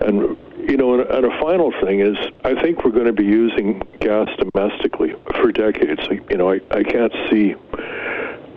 And 0.00 0.36
you 0.68 0.76
know, 0.76 1.00
and, 1.00 1.10
and 1.10 1.24
a 1.24 1.40
final 1.40 1.72
thing 1.80 2.00
is, 2.00 2.16
I 2.44 2.60
think 2.60 2.84
we're 2.84 2.90
going 2.90 3.06
to 3.06 3.12
be 3.12 3.24
using 3.24 3.82
gas 4.00 4.28
domestically 4.38 5.14
for 5.36 5.50
decades. 5.50 6.02
You 6.30 6.36
know, 6.36 6.50
I, 6.50 6.60
I 6.70 6.82
can't 6.82 7.12
see 7.30 7.54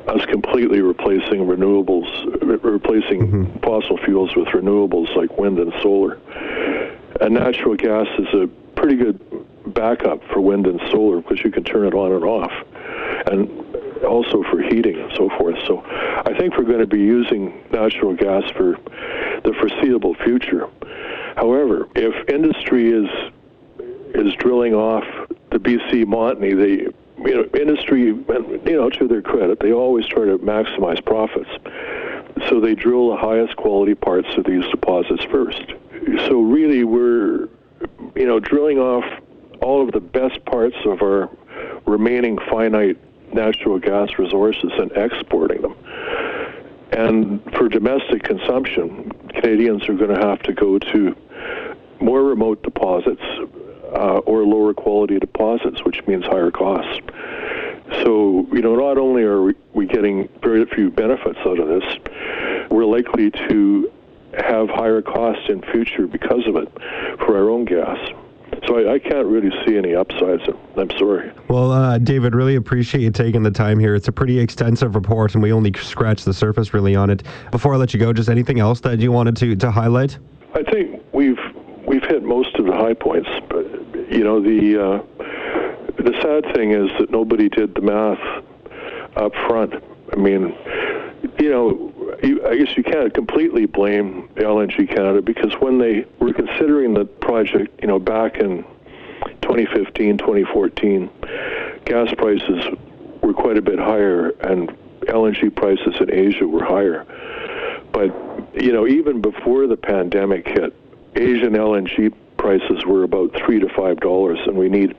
us 0.07 0.25
completely 0.25 0.81
replacing 0.81 1.45
renewables, 1.45 2.09
replacing 2.63 3.27
mm-hmm. 3.27 3.59
fossil 3.59 3.97
fuels 3.97 4.35
with 4.35 4.47
renewables 4.49 5.15
like 5.15 5.37
wind 5.37 5.59
and 5.59 5.73
solar. 5.81 6.19
And 7.19 7.35
natural 7.35 7.75
gas 7.75 8.07
is 8.17 8.27
a 8.33 8.47
pretty 8.75 8.95
good 8.95 9.19
backup 9.73 10.23
for 10.31 10.41
wind 10.41 10.65
and 10.67 10.79
solar 10.89 11.21
because 11.21 11.43
you 11.43 11.51
can 11.51 11.63
turn 11.63 11.85
it 11.85 11.93
on 11.93 12.11
and 12.11 12.23
off, 12.23 12.51
and 13.27 13.49
also 14.03 14.43
for 14.43 14.61
heating 14.61 14.99
and 14.99 15.11
so 15.15 15.29
forth. 15.37 15.57
So 15.67 15.83
I 15.85 16.33
think 16.37 16.57
we're 16.57 16.63
going 16.63 16.79
to 16.79 16.87
be 16.87 16.99
using 16.99 17.63
natural 17.71 18.15
gas 18.15 18.49
for 18.51 18.77
the 19.43 19.53
foreseeable 19.59 20.15
future. 20.15 20.67
However, 21.35 21.87
if 21.95 22.29
industry 22.29 22.91
is 22.91 23.09
is 24.13 24.33
drilling 24.35 24.73
off 24.73 25.05
the 25.51 25.57
BC 25.57 26.03
Montney, 26.05 26.57
they 26.57 26.91
you 27.25 27.35
know, 27.35 27.59
industry, 27.59 28.05
you 28.05 28.61
know, 28.65 28.89
to 28.89 29.07
their 29.07 29.21
credit, 29.21 29.59
they 29.59 29.71
always 29.71 30.05
try 30.07 30.25
to 30.25 30.37
maximize 30.39 31.03
profits. 31.05 31.49
So 32.49 32.59
they 32.59 32.75
drill 32.75 33.09
the 33.11 33.17
highest 33.17 33.55
quality 33.57 33.95
parts 33.95 34.27
of 34.37 34.45
these 34.45 34.65
deposits 34.71 35.23
first. 35.25 35.73
So 36.27 36.41
really, 36.41 36.83
we're, 36.83 37.49
you 38.15 38.25
know, 38.25 38.39
drilling 38.39 38.79
off 38.79 39.03
all 39.61 39.83
of 39.83 39.91
the 39.91 39.99
best 39.99 40.43
parts 40.45 40.75
of 40.85 41.01
our 41.01 41.29
remaining 41.85 42.37
finite 42.49 42.97
natural 43.33 43.79
gas 43.79 44.09
resources 44.17 44.71
and 44.77 44.91
exporting 44.93 45.61
them. 45.61 45.75
And 46.91 47.41
for 47.53 47.69
domestic 47.69 48.23
consumption, 48.23 49.11
Canadians 49.29 49.87
are 49.87 49.93
going 49.93 50.13
to 50.13 50.27
have 50.27 50.41
to 50.43 50.53
go 50.53 50.79
to 50.79 51.15
more 52.01 52.23
remote 52.23 52.63
deposits 52.63 53.21
uh, 53.93 54.19
or 54.19 54.45
lower 54.45 54.73
quality 54.73 55.19
deposits, 55.19 55.83
which 55.83 56.05
means 56.07 56.25
higher 56.25 56.51
costs. 56.51 57.01
So, 58.03 58.47
you 58.53 58.61
know, 58.61 58.75
not 58.75 58.97
only 58.97 59.23
are 59.23 59.53
we 59.73 59.85
getting 59.85 60.29
very 60.41 60.65
few 60.65 60.89
benefits 60.89 61.39
out 61.45 61.59
of 61.59 61.67
this, 61.67 61.83
we're 62.69 62.85
likely 62.85 63.31
to 63.31 63.91
have 64.37 64.69
higher 64.69 65.01
costs 65.01 65.43
in 65.49 65.61
future 65.61 66.07
because 66.07 66.47
of 66.47 66.55
it 66.55 66.71
for 67.19 67.37
our 67.37 67.49
own 67.49 67.65
gas. 67.65 67.97
So 68.67 68.77
I, 68.77 68.93
I, 68.93 68.99
can't 68.99 69.27
really 69.27 69.51
see 69.65 69.77
any 69.77 69.95
upsides. 69.95 70.43
I'm 70.77 70.89
sorry. 70.91 71.31
Well, 71.47 71.71
uh, 71.71 71.97
David, 71.97 72.35
really 72.35 72.55
appreciate 72.55 73.01
you 73.01 73.09
taking 73.09 73.43
the 73.43 73.51
time 73.51 73.79
here. 73.79 73.95
It's 73.95 74.07
a 74.07 74.11
pretty 74.11 74.39
extensive 74.39 74.93
report, 74.93 75.33
and 75.33 75.41
we 75.41 75.51
only 75.51 75.73
scratched 75.81 76.25
the 76.25 76.33
surface 76.33 76.73
really 76.73 76.95
on 76.95 77.09
it. 77.09 77.23
Before 77.49 77.73
I 77.73 77.77
let 77.77 77.93
you 77.93 77.99
go, 77.99 78.13
just 78.13 78.29
anything 78.29 78.59
else 78.59 78.79
that 78.81 78.99
you 78.99 79.11
wanted 79.11 79.35
to, 79.37 79.55
to 79.55 79.71
highlight? 79.71 80.17
I 80.53 80.63
think 80.63 81.01
we've 81.13 81.39
we've 81.91 82.03
hit 82.03 82.23
most 82.23 82.55
of 82.55 82.65
the 82.65 82.71
high 82.71 82.93
points, 82.93 83.29
but 83.49 83.65
you 84.09 84.23
know 84.23 84.41
the 84.41 84.81
uh, 84.81 85.03
the 86.01 86.13
sad 86.21 86.55
thing 86.55 86.71
is 86.71 86.89
that 86.99 87.11
nobody 87.11 87.49
did 87.49 87.75
the 87.75 87.81
math 87.81 88.43
up 89.17 89.33
front. 89.47 89.73
I 90.13 90.15
mean, 90.15 90.55
you 91.37 91.49
know, 91.51 91.93
I 92.47 92.55
guess 92.55 92.77
you 92.77 92.83
can't 92.83 93.13
completely 93.13 93.65
blame 93.65 94.29
LNG 94.35 94.87
Canada 94.87 95.21
because 95.21 95.53
when 95.59 95.79
they 95.79 96.05
were 96.19 96.33
considering 96.33 96.93
the 96.93 97.03
project, 97.03 97.81
you 97.81 97.87
know, 97.87 97.99
back 97.99 98.37
in 98.37 98.63
2015, 99.41 100.17
2014, 100.17 101.09
gas 101.85 102.13
prices 102.17 102.63
were 103.21 103.33
quite 103.33 103.57
a 103.57 103.61
bit 103.61 103.79
higher 103.79 104.29
and 104.41 104.69
LNG 105.01 105.53
prices 105.53 105.95
in 105.99 106.11
Asia 106.11 106.47
were 106.47 106.63
higher. 106.63 107.05
But, 107.91 108.15
you 108.61 108.71
know, 108.71 108.87
even 108.87 109.21
before 109.21 109.67
the 109.67 109.77
pandemic 109.77 110.47
hit, 110.47 110.73
Asian 111.15 111.53
LNG 111.53 112.13
prices 112.37 112.85
were 112.85 113.03
about 113.03 113.31
three 113.45 113.59
to 113.59 113.69
five 113.69 113.99
dollars, 113.99 114.39
and 114.45 114.57
we 114.57 114.69
need 114.69 114.95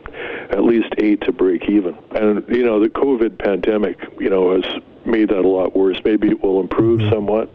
at 0.50 0.62
least 0.62 0.95
eight 0.99 1.21
to 1.23 1.33
break 1.33 1.69
even. 1.69 1.97
And 2.12 2.45
you 2.49 2.64
know, 2.64 2.81
the 2.81 2.88
COVID 2.88 3.38
pandemic, 3.38 3.99
you 4.21 4.31
know, 4.31 4.61
has 4.61 4.81
made 5.04 5.28
that 5.31 5.40
a 5.40 5.49
lot 5.49 5.75
worse. 5.75 6.00
Maybe 6.04 6.28
it 6.28 6.42
will 6.42 6.61
improve 6.61 7.00
mm-hmm. 7.00 7.11
somewhat, 7.11 7.50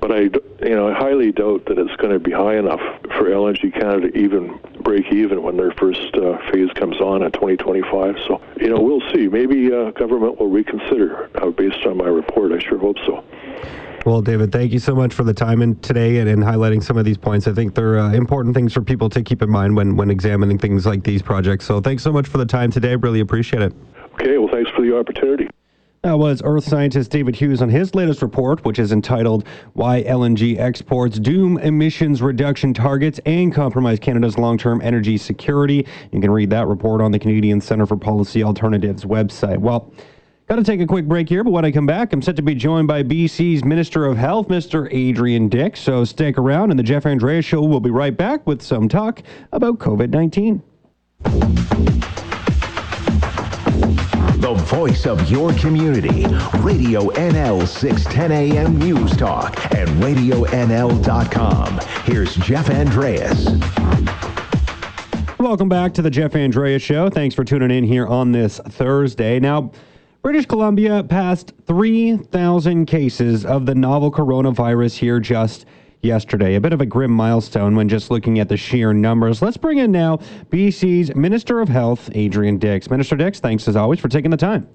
but 0.00 0.12
I, 0.12 0.20
you 0.20 0.76
know, 0.76 0.88
I 0.88 0.94
highly 0.94 1.32
doubt 1.32 1.66
that 1.66 1.78
it's 1.78 1.94
going 1.96 2.12
to 2.12 2.20
be 2.20 2.30
high 2.30 2.56
enough 2.56 2.80
for 3.16 3.24
LNG 3.24 3.72
Canada 3.72 4.10
to 4.10 4.18
even 4.18 4.58
break 4.80 5.12
even 5.12 5.42
when 5.42 5.56
their 5.56 5.72
first 5.72 6.14
uh, 6.14 6.38
phase 6.50 6.70
comes 6.74 7.00
on 7.00 7.22
in 7.22 7.32
2025. 7.32 8.16
So, 8.26 8.40
you 8.60 8.68
know, 8.68 8.80
we'll 8.80 9.02
see. 9.12 9.26
Maybe 9.28 9.72
uh, 9.72 9.90
government 9.90 10.38
will 10.38 10.48
reconsider 10.48 11.28
uh, 11.42 11.50
based 11.50 11.84
on 11.84 11.96
my 11.96 12.06
report. 12.06 12.52
I 12.52 12.60
sure 12.60 12.78
hope 12.78 12.98
so. 13.04 13.24
Well, 14.08 14.22
David, 14.22 14.52
thank 14.52 14.72
you 14.72 14.78
so 14.78 14.94
much 14.94 15.12
for 15.12 15.22
the 15.22 15.34
time 15.34 15.60
and 15.60 15.82
today 15.82 16.16
and, 16.16 16.30
and 16.30 16.42
highlighting 16.42 16.82
some 16.82 16.96
of 16.96 17.04
these 17.04 17.18
points. 17.18 17.46
I 17.46 17.52
think 17.52 17.74
they're 17.74 17.98
uh, 17.98 18.14
important 18.14 18.54
things 18.54 18.72
for 18.72 18.80
people 18.80 19.10
to 19.10 19.22
keep 19.22 19.42
in 19.42 19.50
mind 19.50 19.76
when, 19.76 19.96
when 19.96 20.08
examining 20.08 20.56
things 20.56 20.86
like 20.86 21.04
these 21.04 21.20
projects. 21.20 21.66
So 21.66 21.82
thanks 21.82 22.04
so 22.04 22.10
much 22.10 22.26
for 22.26 22.38
the 22.38 22.46
time 22.46 22.70
today. 22.70 22.96
Really 22.96 23.20
appreciate 23.20 23.60
it. 23.60 23.74
Okay, 24.14 24.38
well, 24.38 24.48
thanks 24.50 24.70
for 24.70 24.80
the 24.80 24.96
opportunity. 24.96 25.50
That 26.00 26.18
was 26.18 26.40
Earth 26.42 26.64
scientist 26.64 27.10
David 27.10 27.36
Hughes 27.36 27.60
on 27.60 27.68
his 27.68 27.94
latest 27.94 28.22
report, 28.22 28.64
which 28.64 28.78
is 28.78 28.92
entitled 28.92 29.46
Why 29.74 30.02
LNG 30.04 30.58
Exports 30.58 31.18
Doom 31.18 31.58
Emissions 31.58 32.22
Reduction 32.22 32.72
Targets 32.72 33.20
and 33.26 33.54
Compromise 33.54 33.98
Canada's 33.98 34.38
Long 34.38 34.56
Term 34.56 34.80
Energy 34.80 35.18
Security. 35.18 35.86
You 36.12 36.20
can 36.22 36.30
read 36.30 36.48
that 36.48 36.66
report 36.66 37.02
on 37.02 37.12
the 37.12 37.18
Canadian 37.18 37.60
Centre 37.60 37.84
for 37.84 37.98
Policy 37.98 38.42
Alternatives 38.42 39.04
website. 39.04 39.58
Well, 39.58 39.92
Got 40.48 40.56
to 40.56 40.64
take 40.64 40.80
a 40.80 40.86
quick 40.86 41.04
break 41.04 41.28
here, 41.28 41.44
but 41.44 41.50
when 41.50 41.66
I 41.66 41.70
come 41.70 41.84
back, 41.84 42.10
I'm 42.14 42.22
set 42.22 42.34
to 42.36 42.42
be 42.42 42.54
joined 42.54 42.88
by 42.88 43.02
BC's 43.02 43.62
Minister 43.64 44.06
of 44.06 44.16
Health, 44.16 44.48
Mr. 44.48 44.88
Adrian 44.90 45.50
Dix. 45.50 45.78
So 45.78 46.06
stick 46.06 46.38
around, 46.38 46.70
and 46.70 46.78
the 46.78 46.82
Jeff 46.82 47.04
Andreas 47.04 47.44
Show 47.44 47.60
will 47.60 47.80
be 47.80 47.90
right 47.90 48.16
back 48.16 48.46
with 48.46 48.62
some 48.62 48.88
talk 48.88 49.22
about 49.52 49.78
COVID 49.78 50.08
19. 50.08 50.62
The 54.40 54.54
voice 54.68 55.04
of 55.04 55.30
your 55.30 55.52
community. 55.52 56.24
Radio 56.60 57.10
NL 57.10 57.68
610 57.68 58.32
AM 58.32 58.78
News 58.78 59.14
Talk 59.18 59.54
and 59.74 59.86
RadioNL.com. 60.02 61.78
Here's 62.04 62.34
Jeff 62.36 62.70
Andreas. 62.70 63.50
Welcome 65.38 65.68
back 65.68 65.92
to 65.92 66.00
the 66.00 66.08
Jeff 66.10 66.34
Andreas 66.34 66.82
Show. 66.82 67.10
Thanks 67.10 67.34
for 67.34 67.44
tuning 67.44 67.70
in 67.70 67.84
here 67.84 68.06
on 68.06 68.32
this 68.32 68.58
Thursday. 68.70 69.38
Now, 69.38 69.72
British 70.20 70.46
Columbia 70.46 71.04
passed 71.04 71.52
3,000 71.66 72.86
cases 72.86 73.46
of 73.46 73.66
the 73.66 73.74
novel 73.74 74.10
coronavirus 74.10 74.96
here 74.96 75.20
just 75.20 75.64
yesterday. 76.02 76.56
A 76.56 76.60
bit 76.60 76.72
of 76.72 76.80
a 76.80 76.86
grim 76.86 77.12
milestone 77.12 77.76
when 77.76 77.88
just 77.88 78.10
looking 78.10 78.40
at 78.40 78.48
the 78.48 78.56
sheer 78.56 78.92
numbers. 78.92 79.40
Let's 79.40 79.56
bring 79.56 79.78
in 79.78 79.92
now 79.92 80.16
BC's 80.50 81.14
Minister 81.14 81.60
of 81.60 81.68
Health, 81.68 82.10
Adrian 82.14 82.58
Dix. 82.58 82.90
Minister 82.90 83.14
Dix, 83.14 83.38
thanks 83.38 83.68
as 83.68 83.76
always 83.76 84.00
for 84.00 84.08
taking 84.08 84.32
the 84.32 84.36
time. 84.36 84.68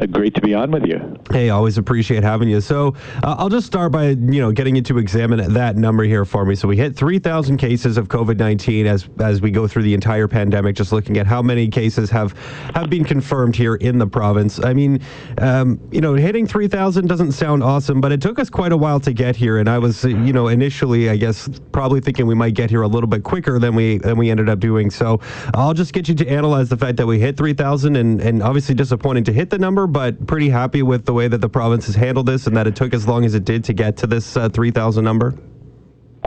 Uh, 0.00 0.06
great 0.06 0.34
to 0.34 0.40
be 0.40 0.54
on 0.54 0.70
with 0.72 0.84
you. 0.84 1.16
Hey, 1.30 1.50
always 1.50 1.78
appreciate 1.78 2.24
having 2.24 2.48
you. 2.48 2.60
So 2.60 2.94
uh, 3.22 3.36
I'll 3.38 3.48
just 3.48 3.66
start 3.66 3.92
by 3.92 4.08
you 4.08 4.40
know 4.40 4.50
getting 4.50 4.74
you 4.74 4.82
to 4.82 4.98
examine 4.98 5.52
that 5.52 5.76
number 5.76 6.02
here 6.02 6.24
for 6.24 6.44
me. 6.44 6.56
So 6.56 6.66
we 6.66 6.76
hit 6.76 6.96
3,000 6.96 7.56
cases 7.58 7.96
of 7.96 8.08
COVID-19 8.08 8.86
as 8.86 9.08
as 9.20 9.40
we 9.40 9.50
go 9.52 9.68
through 9.68 9.84
the 9.84 9.94
entire 9.94 10.26
pandemic. 10.26 10.74
Just 10.74 10.90
looking 10.90 11.16
at 11.18 11.26
how 11.26 11.42
many 11.42 11.68
cases 11.68 12.10
have 12.10 12.32
have 12.74 12.90
been 12.90 13.04
confirmed 13.04 13.54
here 13.54 13.76
in 13.76 13.98
the 13.98 14.06
province. 14.06 14.62
I 14.62 14.74
mean, 14.74 15.00
um, 15.38 15.80
you 15.92 16.00
know, 16.00 16.14
hitting 16.14 16.46
3,000 16.46 17.06
doesn't 17.06 17.32
sound 17.32 17.62
awesome, 17.62 18.00
but 18.00 18.10
it 18.10 18.20
took 18.20 18.38
us 18.40 18.50
quite 18.50 18.72
a 18.72 18.76
while 18.76 18.98
to 19.00 19.12
get 19.12 19.36
here. 19.36 19.58
And 19.58 19.68
I 19.68 19.78
was 19.78 20.04
you 20.04 20.32
know 20.32 20.48
initially, 20.48 21.08
I 21.08 21.16
guess, 21.16 21.48
probably 21.70 22.00
thinking 22.00 22.26
we 22.26 22.34
might 22.34 22.54
get 22.54 22.68
here 22.68 22.82
a 22.82 22.88
little 22.88 23.08
bit 23.08 23.22
quicker 23.22 23.60
than 23.60 23.76
we 23.76 23.98
than 23.98 24.16
we 24.18 24.28
ended 24.28 24.48
up 24.48 24.58
doing. 24.58 24.90
So 24.90 25.20
I'll 25.54 25.74
just 25.74 25.92
get 25.92 26.08
you 26.08 26.16
to 26.16 26.28
analyze 26.28 26.68
the 26.68 26.76
fact 26.76 26.96
that 26.96 27.06
we 27.06 27.20
hit 27.20 27.36
3,000 27.36 27.94
and 27.94 28.20
and 28.20 28.42
obviously 28.42 28.74
disappointing 28.74 29.24
to 29.24 29.32
hit 29.32 29.50
the 29.50 29.58
number, 29.58 29.83
but 29.86 30.26
pretty 30.26 30.48
happy 30.48 30.82
with 30.82 31.04
the 31.04 31.12
way 31.12 31.28
that 31.28 31.40
the 31.40 31.48
province 31.48 31.86
has 31.86 31.94
handled 31.94 32.26
this 32.26 32.46
and 32.46 32.56
that 32.56 32.66
it 32.66 32.76
took 32.76 32.94
as 32.94 33.06
long 33.06 33.24
as 33.24 33.34
it 33.34 33.44
did 33.44 33.64
to 33.64 33.72
get 33.72 33.96
to 33.98 34.06
this 34.06 34.36
uh, 34.36 34.48
3,000 34.48 35.04
number? 35.04 35.34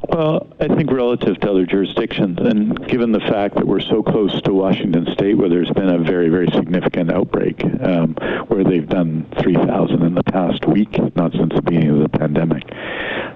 Well, 0.03 0.47
I 0.59 0.67
think 0.67 0.91
relative 0.91 1.39
to 1.39 1.49
other 1.49 1.65
jurisdictions, 1.65 2.37
and 2.39 2.87
given 2.87 3.11
the 3.11 3.19
fact 3.19 3.55
that 3.55 3.65
we're 3.65 3.79
so 3.79 4.03
close 4.03 4.41
to 4.43 4.53
Washington 4.53 5.07
State, 5.13 5.35
where 5.35 5.49
there's 5.49 5.71
been 5.71 5.89
a 5.89 5.97
very, 5.97 6.29
very 6.29 6.47
significant 6.53 7.11
outbreak, 7.11 7.63
um, 7.81 8.13
where 8.47 8.63
they've 8.63 8.87
done 8.87 9.25
3,000 9.41 10.03
in 10.03 10.13
the 10.13 10.23
past 10.23 10.65
week, 10.67 10.99
not 11.15 11.31
since 11.31 11.53
the 11.53 11.61
beginning 11.63 11.89
of 11.89 11.99
the 11.99 12.17
pandemic, 12.17 12.63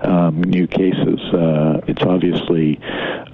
um, 0.04 0.44
new 0.44 0.68
cases, 0.68 1.20
uh, 1.34 1.82
it's 1.88 2.04
obviously 2.04 2.80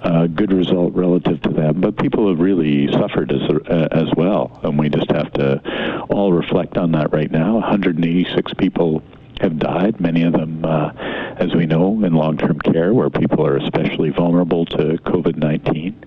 a 0.02 0.26
good 0.28 0.52
result 0.52 0.94
relative 0.94 1.40
to 1.42 1.50
that. 1.50 1.80
But 1.80 1.98
people 1.98 2.28
have 2.28 2.40
really 2.40 2.90
suffered 2.92 3.30
as, 3.30 3.42
uh, 3.42 3.88
as 3.90 4.08
well, 4.16 4.58
and 4.62 4.78
we 4.78 4.88
just 4.88 5.10
have 5.10 5.32
to 5.34 5.60
all 6.08 6.32
reflect 6.32 6.78
on 6.78 6.92
that 6.92 7.12
right 7.12 7.30
now. 7.30 7.54
186 7.54 8.54
people 8.54 9.02
have 9.40 9.58
died, 9.58 10.00
many 10.00 10.22
of 10.22 10.32
them, 10.32 10.64
uh, 10.64 10.92
as 11.36 11.54
we 11.54 11.66
know, 11.66 12.04
in 12.04 12.12
long 12.12 12.36
term 12.36 12.58
care 12.58 12.92
where 12.92 13.10
people 13.10 13.46
are 13.46 13.56
especially 13.56 14.10
vulnerable 14.10 14.66
to 14.66 14.98
COVID 15.04 15.36
19. 15.36 16.04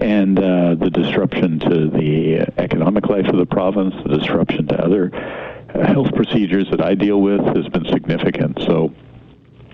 And 0.00 0.38
uh, 0.38 0.74
the 0.74 0.90
disruption 0.90 1.58
to 1.60 1.88
the 1.88 2.40
economic 2.58 3.06
life 3.06 3.26
of 3.26 3.36
the 3.36 3.46
province, 3.46 3.94
the 4.04 4.18
disruption 4.18 4.66
to 4.68 4.82
other 4.82 5.10
health 5.84 6.14
procedures 6.14 6.68
that 6.70 6.82
I 6.82 6.94
deal 6.94 7.20
with 7.20 7.40
has 7.56 7.68
been 7.68 7.84
significant. 7.86 8.58
So 8.60 8.92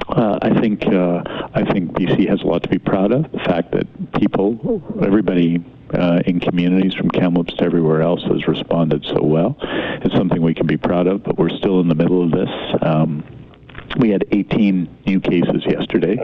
uh, 0.08 0.38
I 0.42 0.60
think 0.60 0.86
uh, 0.86 1.22
I 1.54 1.64
think 1.72 1.92
BC 1.92 2.28
has 2.28 2.42
a 2.42 2.46
lot 2.46 2.62
to 2.62 2.68
be 2.68 2.78
proud 2.78 3.12
of. 3.12 3.30
The 3.32 3.38
fact 3.38 3.72
that 3.72 4.12
people, 4.12 4.82
everybody 5.02 5.64
uh, 5.94 6.20
in 6.26 6.40
communities 6.40 6.94
from 6.94 7.10
Kamloops 7.10 7.54
to 7.54 7.64
everywhere 7.64 8.02
else 8.02 8.22
has 8.24 8.46
responded 8.46 9.04
so 9.04 9.22
well. 9.22 9.56
It's 9.60 10.14
something 10.14 10.42
we 10.42 10.54
can 10.54 10.66
be 10.66 10.76
proud 10.76 11.06
of, 11.06 11.24
but 11.24 11.38
we're 11.38 11.56
still 11.56 11.80
in 11.80 11.88
the 11.88 11.94
middle 11.94 12.22
of 12.22 12.30
this. 12.30 12.50
Um, 12.82 13.24
we 13.98 14.10
had 14.10 14.24
18 14.32 14.98
new 15.06 15.20
cases 15.20 15.64
yesterday, 15.64 16.16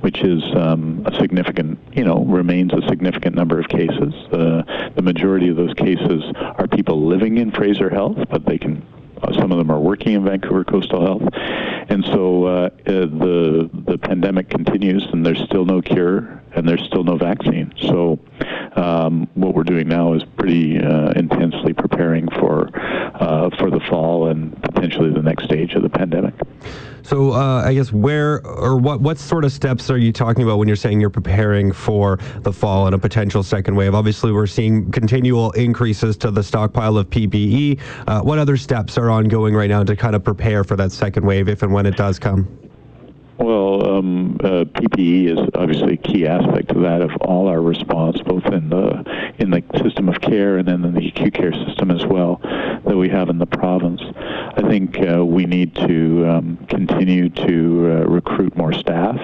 which 0.00 0.22
is 0.22 0.42
um, 0.56 1.02
a 1.06 1.14
significant, 1.18 1.78
you 1.92 2.04
know, 2.04 2.24
remains 2.24 2.72
a 2.72 2.86
significant 2.88 3.36
number 3.36 3.60
of 3.60 3.68
cases. 3.68 4.14
Uh, 4.32 4.90
the 4.94 5.02
majority 5.02 5.48
of 5.48 5.56
those 5.56 5.74
cases 5.74 6.22
are 6.36 6.66
people 6.66 7.06
living 7.06 7.38
in 7.38 7.50
Fraser 7.50 7.90
Health, 7.90 8.16
but 8.30 8.46
they 8.46 8.58
can 8.58 8.86
uh, 9.22 9.32
some 9.32 9.52
of 9.52 9.58
them 9.58 9.70
are 9.70 9.80
working 9.80 10.14
in 10.14 10.24
Vancouver 10.24 10.64
Coastal 10.64 11.00
Health, 11.00 11.22
and 11.88 12.04
so 12.06 12.46
uh, 12.46 12.50
uh, 12.50 12.70
the 12.86 13.70
the 13.86 13.96
pandemic 13.96 14.50
continues, 14.50 15.06
and 15.12 15.24
there's 15.24 15.40
still 15.44 15.64
no 15.64 15.80
cure, 15.80 16.42
and 16.54 16.68
there's 16.68 16.82
still 16.84 17.04
no 17.04 17.16
vaccine. 17.16 17.72
So 17.80 18.18
um, 18.76 19.28
what 19.34 19.54
we're 19.54 19.64
doing 19.64 19.88
now 19.88 20.14
is 20.14 20.24
pretty 20.36 20.78
uh, 20.78 21.12
intensely 21.12 21.72
preparing 21.72 22.28
for 22.30 22.70
uh, 23.14 23.50
for 23.58 23.70
the 23.70 23.80
fall 23.88 24.28
and 24.28 24.60
potentially 24.62 25.10
the 25.10 25.22
next 25.22 25.44
stage 25.44 25.74
of 25.74 25.82
the 25.82 25.88
pandemic. 25.88 26.34
So 27.02 27.32
uh, 27.32 27.62
I 27.62 27.74
guess 27.74 27.92
where 27.92 28.44
or 28.46 28.76
what 28.76 29.00
what 29.00 29.18
sort 29.18 29.44
of 29.44 29.52
steps 29.52 29.90
are 29.90 29.98
you 29.98 30.10
talking 30.10 30.42
about 30.42 30.58
when 30.58 30.68
you're 30.68 30.76
saying 30.76 31.00
you're 31.00 31.10
preparing 31.10 31.70
for 31.70 32.18
the 32.40 32.52
fall 32.52 32.86
and 32.86 32.94
a 32.94 32.98
potential 32.98 33.42
second 33.42 33.76
wave? 33.76 33.94
Obviously, 33.94 34.32
we're 34.32 34.46
seeing 34.46 34.90
continual 34.90 35.50
increases 35.52 36.16
to 36.18 36.30
the 36.30 36.42
stockpile 36.42 36.96
of 36.96 37.10
PPE. 37.10 37.78
Uh, 38.06 38.22
what 38.22 38.38
other 38.38 38.56
steps 38.56 38.96
are 38.96 39.10
ongoing 39.10 39.54
right 39.54 39.68
now 39.68 39.84
to 39.84 39.94
kind 39.94 40.16
of 40.16 40.24
prepare 40.24 40.64
for 40.64 40.76
that 40.76 40.92
second 40.92 41.26
wave 41.26 41.48
if 41.48 41.62
and 41.62 41.72
when 41.72 41.84
it 41.84 41.96
does 41.96 42.18
come? 42.18 42.48
Well, 43.38 43.96
um, 43.96 44.36
uh, 44.44 44.64
PPE 44.64 45.32
is 45.32 45.50
obviously 45.54 45.94
a 45.94 45.96
key 45.96 46.26
aspect 46.26 46.70
of 46.70 46.82
that 46.82 47.02
of 47.02 47.10
all 47.20 47.48
our 47.48 47.60
response, 47.60 48.20
both 48.22 48.46
in 48.46 48.68
the 48.68 49.34
in 49.38 49.50
the 49.50 49.62
system 49.82 50.08
of 50.08 50.20
care 50.20 50.58
and 50.58 50.68
then 50.68 50.84
in 50.84 50.94
the 50.94 51.08
acute 51.08 51.34
care 51.34 51.52
system 51.52 51.90
as 51.90 52.06
well 52.06 52.40
that 52.86 52.96
we 52.96 53.08
have 53.08 53.28
in 53.28 53.38
the 53.38 53.46
province. 53.46 54.00
I 54.56 54.62
think 54.68 54.98
uh, 55.00 55.24
we 55.24 55.46
need 55.46 55.74
to 55.74 56.26
um, 56.28 56.66
continue 56.68 57.28
to 57.28 58.04
uh, 58.04 58.08
recruit 58.08 58.56
more 58.56 58.72
staff 58.72 59.18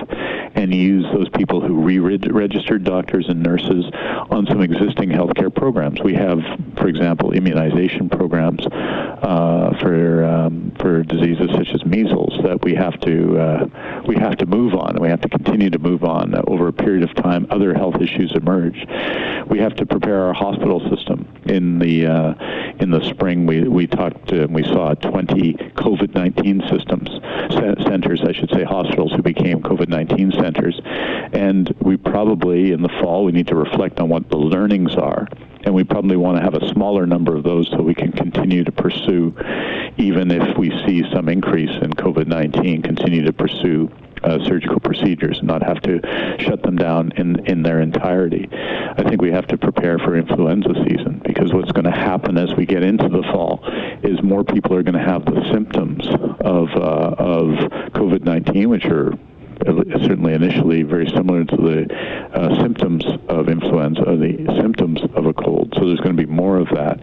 and 0.54 0.74
use 0.74 1.06
those 1.12 1.28
people 1.30 1.60
who 1.60 1.80
re-registered 1.80 2.84
doctors 2.84 3.28
and 3.28 3.42
nurses 3.42 3.84
on 4.30 4.46
some 4.46 4.60
existing 4.60 5.08
healthcare 5.08 5.54
programs. 5.54 6.00
We 6.02 6.14
have, 6.14 6.40
for 6.76 6.88
example, 6.88 7.32
immunization 7.32 8.08
programs 8.08 8.66
uh, 8.66 9.76
for 9.80 10.24
um, 10.24 10.72
for 10.78 11.02
diseases 11.02 11.50
such 11.54 11.68
as 11.74 11.84
measles 11.84 12.38
that 12.42 12.62
we 12.62 12.74
have 12.74 12.98
to 13.00 13.38
uh, 13.38 14.02
we 14.06 14.16
have 14.16 14.36
to 14.38 14.46
move 14.46 14.74
on. 14.74 14.96
We 15.00 15.08
have 15.08 15.20
to 15.22 15.28
continue 15.28 15.70
to 15.70 15.78
move 15.78 16.04
on 16.04 16.34
over 16.48 16.68
a 16.68 16.72
period 16.72 17.02
of 17.02 17.14
time. 17.14 17.46
Other 17.50 17.74
health 17.74 17.96
issues 18.00 18.32
emerge. 18.34 18.86
We 19.48 19.58
have 19.58 19.74
to 19.76 19.86
prepare 19.86 20.22
our 20.24 20.32
hospital 20.32 20.80
system. 20.94 21.28
In 21.46 21.79
the 21.79 22.07
uh, 22.07 22.35
in 22.81 22.90
the 22.90 23.03
spring, 23.09 23.46
we 23.46 23.62
we 23.62 23.87
talked 23.87 24.31
we 24.33 24.62
saw 24.64 24.94
20 24.94 25.55
COVID-19 25.55 26.70
systems 26.70 27.09
centers, 27.90 28.20
I 28.22 28.33
should 28.33 28.50
say, 28.50 28.64
hospitals 28.64 29.12
who 29.12 29.22
became 29.22 29.61
COVID-19 29.62 30.35
centers, 30.35 30.81
and 31.33 31.74
we 31.81 31.96
probably 31.96 32.72
in 32.72 32.83
the 32.83 32.88
fall 33.00 33.24
we 33.24 33.33
need 33.33 33.48
to 33.48 33.57
reflect 33.57 34.00
on 34.00 34.09
what 34.09 34.29
the 34.31 34.37
learnings 34.37 34.94
are. 34.96 35.26
And 35.62 35.74
we 35.74 35.85
probably 35.85 36.16
want 36.16 36.38
to 36.38 36.42
have 36.42 36.55
a 36.55 36.68
smaller 36.72 37.07
number 37.07 37.37
of 37.37 37.42
those 37.42 37.68
so 37.68 37.83
we 37.83 37.94
can 37.94 38.12
continue 38.12 38.64
to 38.64 38.72
pursue, 38.72 39.35
even 39.98 40.31
if 40.31 40.57
we 40.57 40.70
see 40.87 41.03
some 41.12 41.29
increase 41.29 41.70
in 41.83 41.92
COVID 41.92 42.26
19, 42.26 42.83
continue 42.83 43.24
to 43.24 43.33
pursue 43.33 43.90
uh, 44.22 44.38
surgical 44.44 44.80
procedures 44.80 45.38
and 45.38 45.48
not 45.48 45.62
have 45.62 45.80
to 45.83 46.00
shut 46.40 46.62
them 46.62 46.76
down 46.76 47.12
in, 47.16 47.44
in 47.46 47.62
their 47.62 47.80
entirety. 47.80 48.48
I 48.52 49.02
think 49.09 49.20
we 49.20 49.30
have 49.33 49.46
to 49.48 49.59
prepare 49.59 49.98
for 49.98 50.16
influenza 50.16 50.74
season 50.88 51.20
because 51.24 51.52
what's 51.52 51.72
going 51.72 51.85
to 51.85 51.90
happen 51.90 52.37
as 52.38 52.54
we 52.54 52.66
get 52.66 52.83
into 52.83 53.09
the 53.09 53.22
fall 53.33 53.61
is 54.02 54.22
more 54.22 54.44
people 54.44 54.74
are 54.74 54.83
going 54.83 54.94
to 54.94 55.04
have 55.04 55.24
the 55.24 55.42
symptoms 55.52 56.06
of, 56.40 56.68
uh, 56.74 57.14
of 57.18 57.48
COVID 57.92 58.22
19, 58.24 58.68
which 58.68 58.85
are 58.87 59.12
certainly 59.66 60.33
initially 60.33 60.83
very 60.83 61.06
similar 61.11 61.44
to 61.44 61.56
the 61.56 61.94
uh, 62.35 62.62
symptoms 62.62 63.04
of 63.28 63.48
influenza, 63.48 64.02
the 64.02 64.59
symptoms 64.61 65.00
of 65.14 65.26
a 65.26 65.33
cold. 65.35 65.72
So 65.76 65.87
there's 65.87 66.00
going 66.00 66.16
to 66.16 66.26
be 66.26 66.30
more 66.30 66.56
of 66.56 66.68
that. 66.68 67.00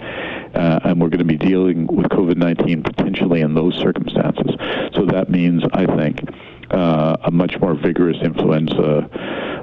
Uh, 0.55 0.79
and 0.85 1.01
we're 1.01 1.09
going 1.09 1.19
to 1.19 1.25
be 1.25 1.37
dealing 1.37 1.87
with 1.87 2.07
COVID 2.07 2.37
19 2.37 2.83
potentially 2.83 3.41
in 3.41 3.53
those 3.53 3.75
circumstances. 3.75 4.55
So 4.93 5.05
that 5.05 5.29
means, 5.29 5.63
I 5.73 5.85
think, 5.85 6.21
uh, 6.71 7.17
a 7.23 7.31
much 7.31 7.59
more 7.59 7.75
vigorous 7.75 8.17
influenza 8.21 9.09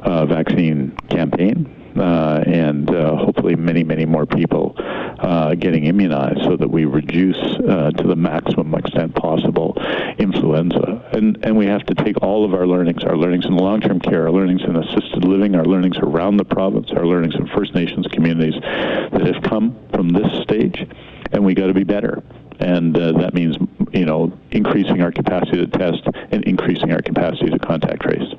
uh, 0.04 0.26
vaccine 0.26 0.96
campaign 1.08 1.84
uh, 1.96 2.42
and 2.46 2.90
uh, 2.90 3.16
hopefully 3.16 3.54
many, 3.54 3.84
many 3.84 4.04
more 4.04 4.26
people 4.26 4.74
uh, 4.78 5.54
getting 5.54 5.84
immunized 5.84 6.42
so 6.42 6.56
that 6.56 6.68
we 6.68 6.84
reduce 6.84 7.36
uh, 7.36 7.90
to 7.92 8.06
the 8.06 8.16
maximum 8.16 8.74
extent 8.74 9.14
possible 9.14 9.76
influenza. 10.18 11.08
And, 11.12 11.38
and 11.44 11.56
we 11.56 11.66
have 11.66 11.84
to 11.86 11.94
take 11.94 12.20
all 12.22 12.44
of 12.44 12.52
our 12.52 12.66
learnings, 12.66 13.04
our 13.04 13.16
learnings 13.16 13.46
in 13.46 13.56
long-term 13.56 14.00
care, 14.00 14.24
our 14.24 14.32
learnings 14.32 14.62
in 14.62 14.76
assisted 14.76 15.24
living, 15.24 15.54
our 15.54 15.64
learnings 15.64 15.96
around 15.98 16.36
the 16.36 16.44
province, 16.44 16.90
our 16.90 17.06
learnings 17.06 17.34
in 17.36 17.46
First 17.48 17.74
Nations 17.74 18.06
communities 18.08 18.60
that 18.60 19.22
have 19.32 19.42
come 19.44 19.76
from 19.92 20.08
this 20.08 20.42
stage, 20.42 20.86
and 21.32 21.44
we 21.44 21.54
got 21.54 21.68
to 21.68 21.74
be 21.74 21.84
better 21.84 22.22
and 22.60 22.96
uh, 22.96 23.12
that 23.12 23.34
means 23.34 23.56
you 23.92 24.04
know 24.04 24.32
increasing 24.50 25.02
our 25.02 25.12
capacity 25.12 25.58
to 25.58 25.66
test 25.66 26.02
and 26.30 26.44
increasing 26.44 26.92
our 26.92 27.02
capacity 27.02 27.50
to 27.50 27.58
contact 27.58 28.02
trace. 28.02 28.34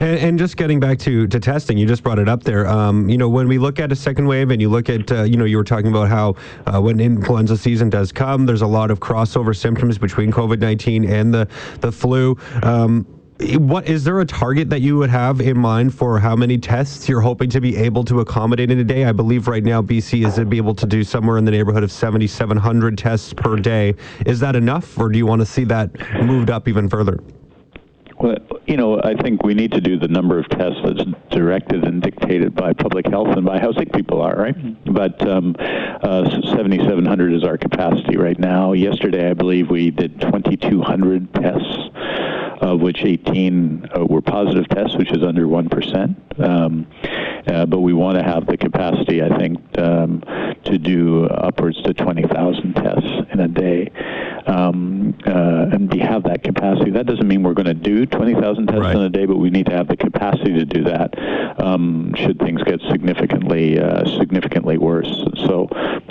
And, 0.00 0.18
and, 0.20 0.38
just 0.38 0.56
getting 0.56 0.78
back 0.78 1.00
to, 1.00 1.26
to 1.26 1.40
testing, 1.40 1.76
you 1.76 1.84
just 1.84 2.04
brought 2.04 2.20
it 2.20 2.28
up 2.28 2.44
there. 2.44 2.68
Um, 2.68 3.08
you 3.08 3.18
know, 3.18 3.28
when 3.28 3.48
we 3.48 3.58
look 3.58 3.80
at 3.80 3.90
a 3.90 3.96
second 3.96 4.28
wave 4.28 4.52
and 4.52 4.62
you 4.62 4.68
look 4.68 4.88
at, 4.88 5.10
uh, 5.10 5.24
you 5.24 5.36
know, 5.36 5.44
you 5.44 5.56
were 5.56 5.64
talking 5.64 5.88
about 5.88 6.08
how 6.08 6.36
uh, 6.66 6.80
when 6.80 7.00
influenza 7.00 7.56
season 7.56 7.90
does 7.90 8.12
come, 8.12 8.46
there's 8.46 8.62
a 8.62 8.66
lot 8.66 8.92
of 8.92 9.00
crossover 9.00 9.56
symptoms 9.56 9.98
between 9.98 10.30
COVID 10.30 10.60
19 10.60 11.04
and 11.04 11.34
the, 11.34 11.48
the 11.80 11.90
flu. 11.90 12.38
Um, 12.62 13.17
what 13.40 13.88
is 13.88 14.02
there 14.02 14.20
a 14.20 14.26
target 14.26 14.68
that 14.70 14.80
you 14.80 14.96
would 14.96 15.10
have 15.10 15.40
in 15.40 15.56
mind 15.56 15.94
for 15.94 16.18
how 16.18 16.34
many 16.34 16.58
tests 16.58 17.08
you're 17.08 17.20
hoping 17.20 17.48
to 17.50 17.60
be 17.60 17.76
able 17.76 18.04
to 18.04 18.20
accommodate 18.20 18.70
in 18.70 18.78
a 18.80 18.84
day? 18.84 19.04
I 19.04 19.12
believe 19.12 19.46
right 19.46 19.62
now 19.62 19.80
BC 19.80 20.26
is 20.26 20.34
to 20.34 20.44
be 20.44 20.56
able 20.56 20.74
to 20.74 20.86
do 20.86 21.04
somewhere 21.04 21.38
in 21.38 21.44
the 21.44 21.52
neighborhood 21.52 21.84
of 21.84 21.92
7,700 21.92 22.98
tests 22.98 23.32
per 23.32 23.56
day. 23.56 23.94
Is 24.26 24.40
that 24.40 24.56
enough, 24.56 24.98
or 24.98 25.08
do 25.08 25.18
you 25.18 25.26
want 25.26 25.40
to 25.40 25.46
see 25.46 25.64
that 25.64 25.90
moved 26.24 26.50
up 26.50 26.66
even 26.66 26.88
further? 26.88 27.20
Well, 28.20 28.38
you 28.66 28.76
know, 28.76 29.00
I 29.00 29.14
think 29.14 29.44
we 29.44 29.54
need 29.54 29.70
to 29.72 29.80
do 29.80 29.96
the 29.96 30.08
number 30.08 30.40
of 30.40 30.48
tests 30.48 30.80
that's 30.84 31.04
directed 31.30 31.84
and 31.84 32.02
dictated 32.02 32.54
by 32.54 32.72
public 32.72 33.06
health 33.06 33.28
and 33.28 33.44
by 33.44 33.60
how 33.60 33.72
sick 33.72 33.92
people 33.92 34.20
are, 34.20 34.34
right? 34.34 34.56
Mm-hmm. 34.56 34.92
But 34.92 35.26
um, 35.28 35.54
uh, 35.58 36.28
7,700 36.28 37.32
is 37.32 37.44
our 37.44 37.56
capacity 37.56 38.16
right 38.16 38.38
now. 38.38 38.72
Yesterday, 38.72 39.30
I 39.30 39.34
believe 39.34 39.70
we 39.70 39.92
did 39.92 40.20
2,200 40.20 41.32
tests, 41.34 41.78
of 42.60 42.80
which 42.80 43.04
18 43.04 43.88
uh, 43.96 44.04
were 44.04 44.20
positive 44.20 44.68
tests, 44.68 44.96
which 44.96 45.12
is 45.12 45.22
under 45.22 45.46
1%. 45.46 46.40
Um, 46.40 46.86
uh, 47.46 47.66
but 47.66 47.80
we 47.80 47.92
want 47.92 48.18
to 48.18 48.22
have 48.22 48.46
the 48.46 48.56
capacity, 48.56 49.22
I 49.22 49.36
think, 49.38 49.58
um, 49.78 50.22
to 50.64 50.78
do 50.78 51.26
upwards 51.26 51.80
to 51.82 51.94
20,000 51.94 52.74
tests 52.74 53.10
in 53.32 53.40
a 53.40 53.48
day. 53.48 53.90
Um, 54.46 55.16
uh, 55.26 55.68
and 55.72 55.92
we 55.92 56.00
have 56.00 56.24
that 56.24 56.42
capacity. 56.42 56.90
That 56.90 57.06
doesn't 57.06 57.26
mean 57.26 57.42
we're 57.42 57.54
going 57.54 57.66
to 57.66 57.74
do 57.74 58.06
20,000 58.06 58.66
tests 58.66 58.80
right. 58.80 58.96
in 58.96 59.02
a 59.02 59.10
day, 59.10 59.26
but 59.26 59.36
we 59.36 59.50
need 59.50 59.66
to 59.66 59.72
have 59.72 59.88
the 59.88 59.96
capacity 59.96 60.54
to 60.54 60.64
do 60.64 60.84
that 60.84 61.14
um, 61.58 62.14
should 62.16 62.38
things 62.38 62.62
get 62.62 62.80
significantly 62.90 63.78
uh, 63.78 64.04
significantly 64.18 64.78
worse. 64.78 65.24
So 65.46 65.68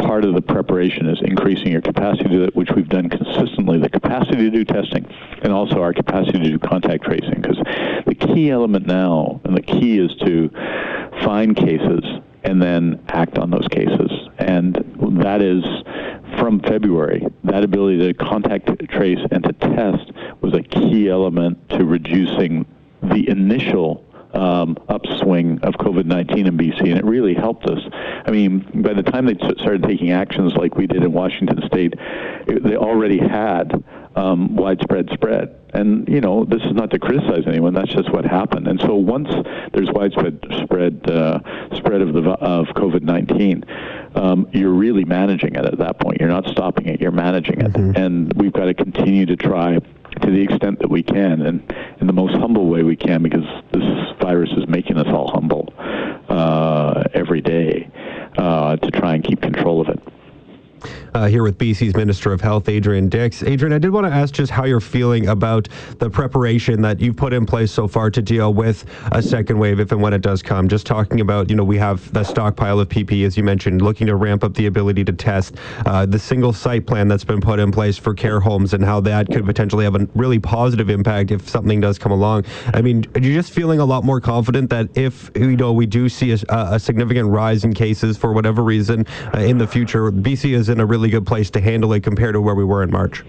part 0.07 0.23
of 0.23 0.33
the 0.33 0.41
preparation 0.41 1.09
is 1.09 1.19
increasing 1.21 1.67
your 1.67 1.81
capacity 1.81 2.23
to 2.23 2.29
do 2.29 2.39
that, 2.45 2.55
which 2.55 2.69
we've 2.75 2.87
done 2.87 3.09
consistently. 3.09 3.77
The 3.77 3.89
capacity 3.89 4.37
to 4.37 4.49
do 4.49 4.63
testing, 4.63 5.05
and 5.43 5.51
also 5.51 5.81
our 5.81 5.93
capacity 5.93 6.39
to 6.39 6.49
do 6.51 6.59
contact 6.59 7.03
tracing. 7.03 7.41
Because 7.41 7.57
the 8.05 8.15
key 8.15 8.49
element 8.49 8.87
now, 8.87 9.41
and 9.43 9.55
the 9.55 9.61
key 9.61 9.99
is 9.99 10.15
to 10.25 10.49
find 11.23 11.55
cases 11.57 12.03
and 12.43 12.61
then 12.61 13.03
act 13.09 13.37
on 13.37 13.51
those 13.51 13.67
cases. 13.67 14.09
And 14.39 14.75
that 15.21 15.41
is 15.41 15.65
from 16.39 16.61
February. 16.61 17.27
That 17.43 17.65
ability 17.65 17.97
to 18.07 18.13
contact, 18.13 18.69
trace, 18.89 19.19
and 19.31 19.43
to 19.43 19.53
test 19.53 20.11
was 20.39 20.53
a 20.53 20.61
key 20.61 21.09
element 21.09 21.69
to 21.71 21.83
reducing 21.83 22.65
the 23.03 23.27
initial 23.29 24.05
um, 24.37 24.77
upswing 24.87 25.59
of 25.63 25.73
COVID 25.75 26.05
19 26.05 26.45
in 26.45 26.57
BC, 26.57 26.81
and 26.81 26.97
it 26.97 27.05
really 27.05 27.33
helped 27.33 27.65
us. 27.65 27.79
I 28.25 28.29
mean, 28.29 28.59
by 28.83 28.93
the 28.93 29.03
time 29.03 29.25
they 29.25 29.33
t- 29.33 29.53
started 29.59 29.83
taking 29.83 30.11
actions 30.11 30.53
like 30.53 30.75
we 30.75 30.85
did 30.85 31.03
in 31.03 31.11
Washington 31.11 31.61
State, 31.65 31.95
it, 32.47 32.63
they 32.63 32.75
already 32.75 33.17
had 33.17 33.83
um, 34.15 34.55
widespread 34.55 35.09
spread. 35.13 35.55
And 35.73 36.07
you 36.07 36.21
know, 36.21 36.45
this 36.45 36.61
is 36.63 36.73
not 36.73 36.91
to 36.91 36.99
criticize 36.99 37.43
anyone. 37.47 37.73
That's 37.73 37.91
just 37.91 38.11
what 38.11 38.25
happened. 38.25 38.67
And 38.67 38.79
so 38.79 38.95
once 38.95 39.27
there's 39.73 39.89
widespread 39.91 40.39
spread 40.63 41.09
uh, 41.09 41.39
spread 41.75 42.01
of 42.01 42.13
the 42.13 42.21
of 42.21 42.67
COVID 42.67 43.01
nineteen, 43.01 43.63
um, 44.15 44.47
you're 44.53 44.71
really 44.71 45.03
managing 45.03 45.55
it 45.55 45.65
at 45.65 45.77
that 45.79 45.99
point. 45.99 46.19
You're 46.19 46.29
not 46.29 46.47
stopping 46.47 46.87
it. 46.87 47.01
You're 47.01 47.11
managing 47.11 47.61
it. 47.61 47.73
Mm-hmm. 47.73 48.01
And 48.01 48.33
we've 48.33 48.53
got 48.53 48.65
to 48.65 48.73
continue 48.73 49.25
to 49.25 49.35
try 49.35 49.79
to 50.21 50.31
the 50.31 50.41
extent 50.41 50.79
that 50.79 50.89
we 50.89 51.03
can, 51.03 51.41
and 51.41 51.73
in 51.99 52.07
the 52.07 52.13
most 52.13 52.35
humble 52.35 52.67
way 52.67 52.83
we 52.83 52.95
can, 52.95 53.23
because 53.23 53.45
this 53.71 53.83
virus 54.21 54.49
is 54.57 54.67
making 54.67 54.97
us 54.97 55.07
all 55.07 55.29
humble 55.31 55.73
uh, 56.29 57.03
every 57.13 57.41
day 57.41 57.89
uh, 58.37 58.75
to 58.77 58.91
try 58.91 59.15
and 59.15 59.23
keep 59.23 59.41
control 59.41 59.81
of 59.81 59.89
it 59.89 59.99
uh, 61.13 61.27
here 61.27 61.43
with 61.43 61.57
BC's 61.57 61.95
Minister 61.95 62.31
of 62.31 62.41
Health, 62.41 62.69
Adrian 62.69 63.09
Dix. 63.09 63.43
Adrian, 63.43 63.73
I 63.73 63.77
did 63.77 63.91
want 63.91 64.05
to 64.07 64.13
ask 64.13 64.33
just 64.33 64.51
how 64.51 64.65
you're 64.65 64.79
feeling 64.79 65.27
about 65.29 65.67
the 65.99 66.09
preparation 66.09 66.81
that 66.81 66.99
you've 66.99 67.15
put 67.15 67.33
in 67.33 67.45
place 67.45 67.71
so 67.71 67.87
far 67.87 68.09
to 68.11 68.21
deal 68.21 68.53
with 68.53 68.85
a 69.11 69.21
second 69.21 69.57
wave 69.57 69.79
if 69.79 69.91
and 69.91 70.01
when 70.01 70.13
it 70.13 70.21
does 70.21 70.41
come. 70.41 70.67
Just 70.67 70.85
talking 70.85 71.21
about, 71.21 71.49
you 71.49 71.55
know, 71.55 71.63
we 71.63 71.77
have 71.77 72.11
the 72.13 72.23
stockpile 72.23 72.79
of 72.79 72.89
PPE, 72.89 73.25
as 73.25 73.37
you 73.37 73.43
mentioned, 73.43 73.81
looking 73.81 74.07
to 74.07 74.15
ramp 74.15 74.43
up 74.43 74.53
the 74.53 74.67
ability 74.67 75.03
to 75.05 75.13
test, 75.13 75.55
uh, 75.85 76.05
the 76.05 76.19
single 76.19 76.53
site 76.53 76.85
plan 76.85 77.07
that's 77.07 77.23
been 77.23 77.41
put 77.41 77.59
in 77.59 77.71
place 77.71 77.97
for 77.97 78.13
care 78.13 78.39
homes 78.39 78.73
and 78.73 78.83
how 78.83 78.99
that 79.01 79.27
could 79.27 79.45
potentially 79.45 79.85
have 79.85 79.95
a 79.95 80.07
really 80.15 80.39
positive 80.39 80.89
impact 80.89 81.31
if 81.31 81.47
something 81.49 81.79
does 81.81 81.97
come 81.97 82.11
along. 82.11 82.45
I 82.73 82.81
mean, 82.81 83.05
are 83.15 83.21
you 83.21 83.33
just 83.33 83.51
feeling 83.51 83.79
a 83.79 83.85
lot 83.85 84.03
more 84.03 84.21
confident 84.21 84.69
that 84.69 84.95
if, 84.97 85.31
you 85.35 85.55
know, 85.55 85.73
we 85.73 85.85
do 85.85 86.09
see 86.09 86.31
a, 86.31 86.37
a 86.49 86.79
significant 86.79 87.29
rise 87.29 87.63
in 87.63 87.73
cases 87.73 88.17
for 88.17 88.33
whatever 88.33 88.63
reason 88.63 89.05
uh, 89.33 89.39
in 89.39 89.57
the 89.57 89.67
future, 89.67 90.11
BC 90.11 90.53
is 90.53 90.66
in 90.69 90.79
a 90.79 90.85
really 90.85 91.09
good 91.09 91.25
place 91.25 91.49
to 91.51 91.61
handle 91.61 91.93
it 91.93 92.01
compared 92.01 92.33
to 92.33 92.41
where 92.41 92.55
we 92.55 92.63
were 92.63 92.83
in 92.83 92.91
March? 92.91 93.23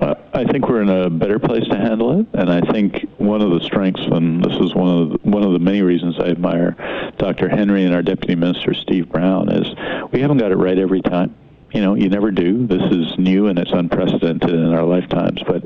Uh, 0.00 0.14
I 0.34 0.44
think 0.44 0.68
we're 0.68 0.82
in 0.82 0.90
a 0.90 1.08
better 1.08 1.38
place 1.38 1.66
to 1.68 1.76
handle 1.76 2.20
it, 2.20 2.26
and 2.34 2.50
I 2.50 2.60
think 2.72 3.08
one 3.16 3.40
of 3.40 3.50
the 3.50 3.60
strengths, 3.60 4.02
and 4.02 4.44
this 4.44 4.58
is 4.60 4.74
one 4.74 4.88
of 4.88 5.10
the, 5.10 5.18
one 5.28 5.42
of 5.42 5.52
the 5.52 5.58
many 5.58 5.80
reasons 5.80 6.18
I 6.18 6.26
admire 6.26 6.76
Dr. 7.16 7.48
Henry 7.48 7.84
and 7.84 7.94
our 7.94 8.02
Deputy 8.02 8.34
Minister 8.34 8.74
Steve 8.74 9.08
Brown, 9.08 9.48
is 9.48 9.66
we 10.12 10.20
haven't 10.20 10.36
got 10.36 10.52
it 10.52 10.56
right 10.56 10.78
every 10.78 11.00
time. 11.00 11.34
You 11.72 11.80
know, 11.80 11.94
you 11.94 12.08
never 12.08 12.30
do. 12.30 12.66
This 12.66 12.82
is 12.92 13.18
new 13.18 13.48
and 13.48 13.58
it's 13.58 13.72
unprecedented 13.72 14.50
in 14.50 14.72
our 14.72 14.84
lifetimes. 14.84 15.42
But 15.46 15.62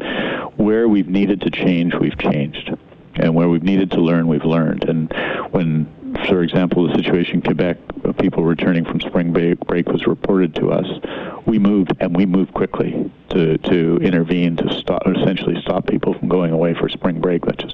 where 0.56 0.88
we've 0.88 1.08
needed 1.08 1.40
to 1.42 1.50
change, 1.50 1.94
we've 1.94 2.18
changed, 2.18 2.70
and 3.16 3.34
where 3.34 3.48
we've 3.48 3.62
needed 3.62 3.90
to 3.92 4.00
learn, 4.00 4.28
we've 4.28 4.44
learned. 4.44 4.84
And 4.84 5.12
when 5.50 5.92
for 6.28 6.42
example, 6.42 6.88
the 6.88 6.94
situation 6.94 7.36
in 7.36 7.42
Quebec 7.42 7.78
people 8.18 8.44
returning 8.44 8.84
from 8.84 9.00
spring 9.00 9.32
break 9.32 9.88
was 9.88 10.06
reported 10.06 10.54
to 10.56 10.70
us. 10.70 10.86
We 11.46 11.58
moved, 11.58 11.92
and 12.00 12.14
we 12.16 12.26
moved 12.26 12.54
quickly 12.54 13.10
to, 13.30 13.58
to 13.58 13.96
intervene 14.02 14.56
to 14.56 14.72
stop, 14.78 15.02
essentially 15.06 15.60
stop 15.62 15.86
people 15.86 16.14
from 16.18 16.28
going 16.28 16.52
away 16.52 16.74
for 16.74 16.88
spring 16.88 17.20
break, 17.20 17.44
which 17.46 17.62
is 17.64 17.72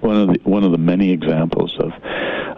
one 0.00 0.16
of 0.16 0.28
the 0.28 0.40
one 0.44 0.62
of 0.62 0.72
the 0.72 0.78
many 0.78 1.10
examples 1.10 1.74
of 1.78 1.92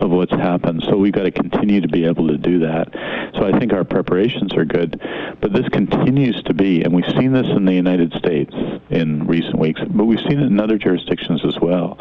of 0.01 0.11
what's 0.11 0.33
happened. 0.33 0.83
So 0.85 0.97
we've 0.97 1.13
got 1.13 1.25
to 1.25 1.31
continue 1.31 1.81
to 1.81 1.89
be 1.89 2.05
able 2.05 2.29
to 2.29 2.37
do 2.37 2.61
that. 2.61 2.89
So 3.35 3.47
I 3.47 3.59
think 3.59 3.73
our 3.73 3.85
preparations 3.85 4.55
are 4.55 4.65
good, 4.65 5.01
but 5.41 5.53
this 5.53 5.69
continues 5.69 6.43
to 6.45 6.55
be, 6.55 6.83
and 6.83 6.95
we've 6.95 7.09
seen 7.19 7.33
this 7.33 7.47
in 7.49 7.65
the 7.65 7.75
United 7.75 8.13
States 8.15 8.55
in 8.91 9.27
recent 9.27 9.59
weeks, 9.59 9.81
but 9.89 10.05
we've 10.05 10.21
seen 10.21 10.41
it 10.41 10.47
in 10.47 10.61
other 10.61 10.79
jurisdictions 10.79 11.45
as 11.45 11.59
well, 11.61 11.97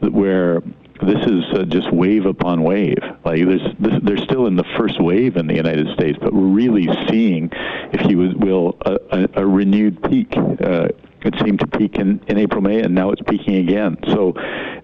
where 0.00 0.62
this 1.02 1.26
is 1.26 1.44
uh, 1.52 1.64
just 1.64 1.92
wave 1.92 2.26
upon 2.26 2.62
wave. 2.62 3.02
Like 3.24 3.44
there's, 3.44 3.74
this, 3.78 4.00
they're 4.02 4.18
still 4.18 4.46
in 4.46 4.56
the 4.56 4.64
first 4.76 5.00
wave 5.00 5.36
in 5.36 5.46
the 5.46 5.54
United 5.54 5.88
States, 5.94 6.18
but 6.20 6.32
we're 6.32 6.42
really 6.42 6.88
seeing, 7.08 7.50
if 7.92 8.08
you 8.08 8.34
will, 8.38 8.76
a, 8.82 8.96
a, 9.10 9.28
a 9.42 9.46
renewed 9.46 10.02
peak. 10.04 10.36
Uh, 10.36 10.88
it 11.24 11.34
seemed 11.44 11.60
to 11.60 11.66
peak 11.66 11.96
in, 11.96 12.20
in 12.26 12.38
April, 12.38 12.60
May, 12.60 12.80
and 12.80 12.94
now 12.94 13.10
it's 13.10 13.22
peaking 13.26 13.56
again. 13.56 13.96
So, 14.08 14.32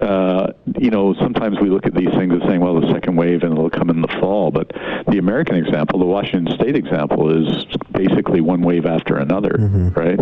uh, 0.00 0.53
you 0.79 0.90
know, 0.90 1.14
sometimes 1.14 1.59
we 1.61 1.68
look 1.68 1.87
at 1.87 1.94
these 1.94 2.11
things 2.11 2.33
and 2.33 2.42
saying, 2.46 2.61
well, 2.61 2.81
the 2.81 2.90
second 2.92 3.16
wave 3.16 3.42
and 3.42 3.53
it'll 3.53 3.70
come 3.70 3.90
in 3.90 4.00
the 4.00 4.16
fall. 4.20 4.50
But 4.50 4.70
the 5.09 5.18
American 5.18 5.57
example, 5.57 5.98
the 5.98 6.07
Washington 6.07 6.55
State 6.55 6.76
example, 6.76 7.31
is 7.31 7.66
basically 7.92 8.40
one 8.40 8.62
wave 8.62 8.87
after 8.87 9.16
another, 9.16 9.57
mm-hmm. 9.59 9.88
right? 9.90 10.20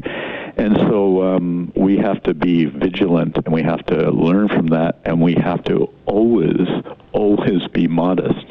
And 0.57 0.77
so 0.89 1.23
um, 1.23 1.73
we 1.77 1.97
have 1.99 2.23
to 2.25 2.35
be 2.35 2.65
vigilant 2.65 3.37
and 3.37 3.55
we 3.55 3.63
have 3.63 3.85
to 3.87 4.11
learn 4.11 4.49
from 4.49 4.67
that 4.69 5.01
and 5.05 5.21
we 5.21 5.35
have 5.35 5.63
to 5.65 5.89
always, 6.07 6.67
always 7.13 7.67
be 7.69 7.87
modest 7.87 8.47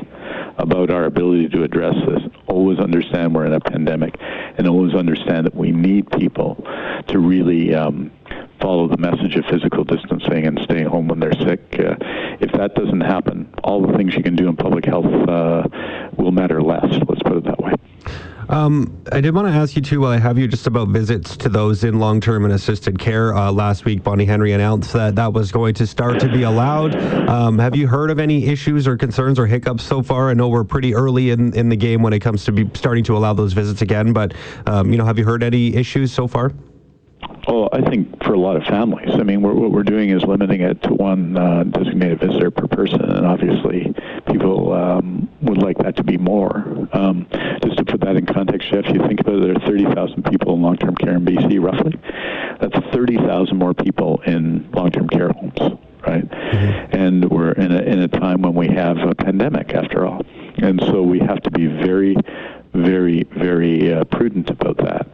about 0.57 0.89
our 0.89 1.05
ability 1.05 1.49
to 1.49 1.63
address 1.63 1.95
this. 2.07 2.21
Always 2.47 2.79
understand 2.79 3.35
we're 3.35 3.45
in 3.45 3.53
a 3.53 3.59
pandemic 3.59 4.15
and 4.57 4.67
always 4.67 4.93
understand 4.93 5.45
that 5.45 5.55
we 5.55 5.71
need 5.71 6.09
people 6.11 6.55
to 7.07 7.19
really 7.19 7.73
um, 7.73 8.11
follow 8.59 8.87
the 8.87 8.97
message 8.97 9.35
of 9.35 9.45
physical 9.45 9.83
distancing 9.83 10.45
and 10.45 10.59
staying 10.63 10.85
home 10.85 11.07
when 11.07 11.19
they're 11.19 11.33
sick. 11.33 11.61
Uh, 11.79 11.95
if 12.39 12.51
that 12.53 12.75
doesn't 12.75 13.01
happen, 13.01 13.51
all 13.63 13.85
the 13.85 13.95
things 13.97 14.15
you 14.15 14.23
can 14.23 14.35
do 14.35 14.47
in 14.47 14.55
public 14.55 14.85
health 14.85 15.05
uh, 15.05 15.63
will 16.17 16.31
matter 16.31 16.61
less. 16.61 16.85
Let's 17.07 17.23
put 17.23 17.37
it 17.37 17.43
that 17.45 17.59
way. 17.59 17.73
Um, 18.49 19.03
I 19.11 19.19
did 19.19 19.35
want 19.35 19.47
to 19.47 19.53
ask 19.53 19.75
you 19.75 19.81
too, 19.81 20.01
while 20.01 20.11
I 20.11 20.19
have 20.19 20.37
you, 20.37 20.47
just 20.47 20.67
about 20.67 20.87
visits 20.87 21.35
to 21.37 21.49
those 21.49 21.83
in 21.83 21.99
long-term 21.99 22.45
and 22.45 22.53
assisted 22.53 22.97
care. 22.97 23.35
Uh, 23.35 23.51
last 23.51 23.83
week, 23.83 24.03
Bonnie 24.03 24.25
Henry 24.25 24.53
announced 24.53 24.93
that 24.93 25.15
that 25.15 25.33
was 25.33 25.51
going 25.51 25.73
to 25.75 25.87
start 25.87 26.19
to 26.21 26.29
be 26.29 26.43
allowed. 26.43 26.95
Um, 27.29 27.59
have 27.59 27.75
you 27.75 27.87
heard 27.87 28.09
of 28.09 28.19
any 28.19 28.45
issues 28.45 28.87
or 28.87 28.95
concerns 28.95 29.37
or 29.37 29.47
hiccups 29.47 29.83
so 29.83 30.01
far? 30.01 30.29
I 30.29 30.33
know 30.33 30.47
we're 30.47 30.63
pretty 30.63 30.95
early 30.95 31.31
in, 31.31 31.53
in 31.55 31.67
the 31.67 31.75
game 31.75 32.01
when 32.01 32.13
it 32.13 32.19
comes 32.19 32.45
to 32.45 32.53
be 32.53 32.69
starting 32.73 33.03
to 33.05 33.17
allow 33.17 33.33
those 33.33 33.51
visits 33.51 33.81
again, 33.81 34.13
but 34.13 34.33
um, 34.65 34.91
you 34.91 34.97
know, 34.97 35.05
have 35.05 35.17
you 35.17 35.25
heard 35.25 35.43
any 35.43 35.75
issues 35.75 36.13
so 36.13 36.27
far? 36.27 36.53
Well, 37.47 37.69
I 37.71 37.81
think 37.81 38.23
for 38.23 38.33
a 38.33 38.39
lot 38.39 38.57
of 38.57 38.63
families, 38.63 39.09
I 39.13 39.23
mean, 39.23 39.41
we're, 39.41 39.53
what 39.53 39.71
we're 39.71 39.83
doing 39.83 40.09
is 40.09 40.21
limiting 40.23 40.61
it 40.61 40.83
to 40.83 40.93
one 40.93 41.37
uh, 41.37 41.63
designated 41.63 42.19
visitor 42.19 42.51
per 42.51 42.67
person, 42.67 43.01
and 43.01 43.25
obviously, 43.25 43.93
people 44.29 44.73
um, 44.73 45.29
would 45.41 45.57
like 45.57 45.77
that 45.77 45.95
to 45.95 46.03
be 46.03 46.17
more. 46.17 46.87
Um, 46.91 47.25
just 47.63 47.77
to 47.77 47.85
put 47.85 48.01
that 48.01 48.17
in 48.17 48.25
context, 48.25 48.69
Jeff, 48.69 48.85
you 48.87 48.99
think 49.07 49.21
about 49.21 49.35
it, 49.35 49.41
there 49.43 49.55
are 49.55 49.65
30,000 49.65 50.23
people 50.25 50.55
in 50.55 50.61
long-term 50.61 50.95
care 50.95 51.15
in 51.15 51.25
BC, 51.25 51.63
roughly. 51.63 51.97
That's 52.59 52.77
30,000 52.93 53.57
more 53.57 53.73
people 53.73 54.21
in 54.25 54.69
long-term 54.71 55.07
care 55.07 55.29
homes, 55.29 55.79
right? 56.05 56.29
Mm-hmm. 56.29 56.95
And 56.97 57.31
we're 57.31 57.53
in 57.53 57.71
a 57.71 57.79
in 57.79 57.99
a 57.99 58.09
time 58.09 58.41
when 58.41 58.55
we 58.55 58.67
have 58.67 58.97
a 58.97 59.15
pandemic, 59.15 59.73
after 59.73 60.05
all, 60.05 60.21
and 60.57 60.81
so 60.81 61.01
we 61.01 61.19
have 61.19 61.41
to 61.43 61.51
be 61.51 61.67
very, 61.67 62.17
very, 62.73 63.23
very 63.23 63.93
uh, 63.93 64.03
prudent 64.03 64.49
about 64.49 64.77
that 64.79 65.06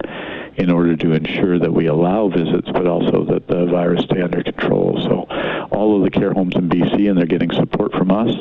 in 0.64 0.70
order 0.70 0.96
to 0.96 1.12
ensure 1.12 1.60
that 1.60 1.74
we 1.74 1.88
allow 1.88 2.30
visits, 2.30 2.70
but 2.72 2.88
also 2.88 3.26
that 3.26 3.48
the 3.48 3.66
virus 3.66 4.06
stay 4.06 4.22
under 4.22 4.42
control. 4.42 4.98
So, 5.02 5.28
all 5.72 5.98
of 5.98 6.04
the 6.04 6.10
care 6.10 6.34
homes 6.34 6.56
in 6.56 6.70
BC, 6.70 7.10
and 7.10 7.18
they're 7.18 7.26
getting 7.26 7.52
support 7.52 7.92
from 7.92 8.12
us, 8.12 8.34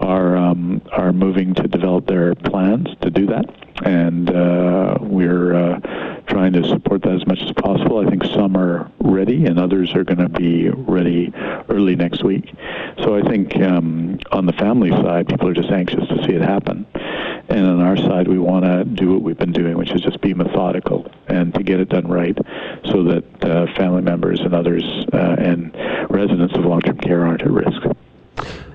are 0.00 0.38
um, 0.38 0.80
are 0.90 1.12
moving 1.12 1.52
to 1.54 1.68
develop 1.68 2.06
their 2.06 2.34
plans 2.34 2.88
to 3.02 3.10
do 3.10 3.26
that, 3.26 3.44
and 3.84 4.30
uh, 4.30 4.96
we're 5.02 5.54
uh, 5.54 6.09
trying 6.30 6.52
to 6.52 6.66
support 6.68 7.02
that 7.02 7.14
as 7.14 7.26
much 7.26 7.40
as 7.42 7.52
possible. 7.52 7.98
I 7.98 8.08
think 8.08 8.24
some 8.24 8.56
are 8.56 8.90
ready, 9.00 9.44
and 9.46 9.58
others 9.58 9.94
are 9.94 10.04
going 10.04 10.18
to 10.18 10.28
be 10.28 10.70
ready 10.70 11.32
early 11.68 11.96
next 11.96 12.24
week. 12.24 12.54
So 13.02 13.16
I 13.16 13.22
think 13.22 13.56
um, 13.56 14.18
on 14.32 14.46
the 14.46 14.52
family 14.52 14.90
side, 14.90 15.28
people 15.28 15.48
are 15.48 15.54
just 15.54 15.70
anxious 15.70 16.06
to 16.08 16.24
see 16.24 16.32
it 16.32 16.42
happen. 16.42 16.86
And 17.48 17.66
on 17.66 17.80
our 17.80 17.96
side, 17.96 18.28
we 18.28 18.38
want 18.38 18.64
to 18.64 18.84
do 18.84 19.12
what 19.12 19.22
we've 19.22 19.38
been 19.38 19.52
doing, 19.52 19.76
which 19.76 19.90
is 19.90 20.00
just 20.00 20.20
be 20.20 20.32
methodical 20.34 21.10
and 21.26 21.52
to 21.54 21.64
get 21.64 21.80
it 21.80 21.88
done 21.88 22.06
right 22.06 22.38
so 22.86 23.02
that 23.04 23.44
uh, 23.44 23.66
family 23.76 24.02
members 24.02 24.40
and 24.40 24.54
others 24.54 24.84
uh, 25.12 25.36
and 25.38 25.74
residents 26.08 26.54
of 26.54 26.64
long 26.64 26.80
term 26.80 26.96
care 26.98 27.26
aren't 27.26 27.42
at 27.42 27.50
risk. 27.50 27.82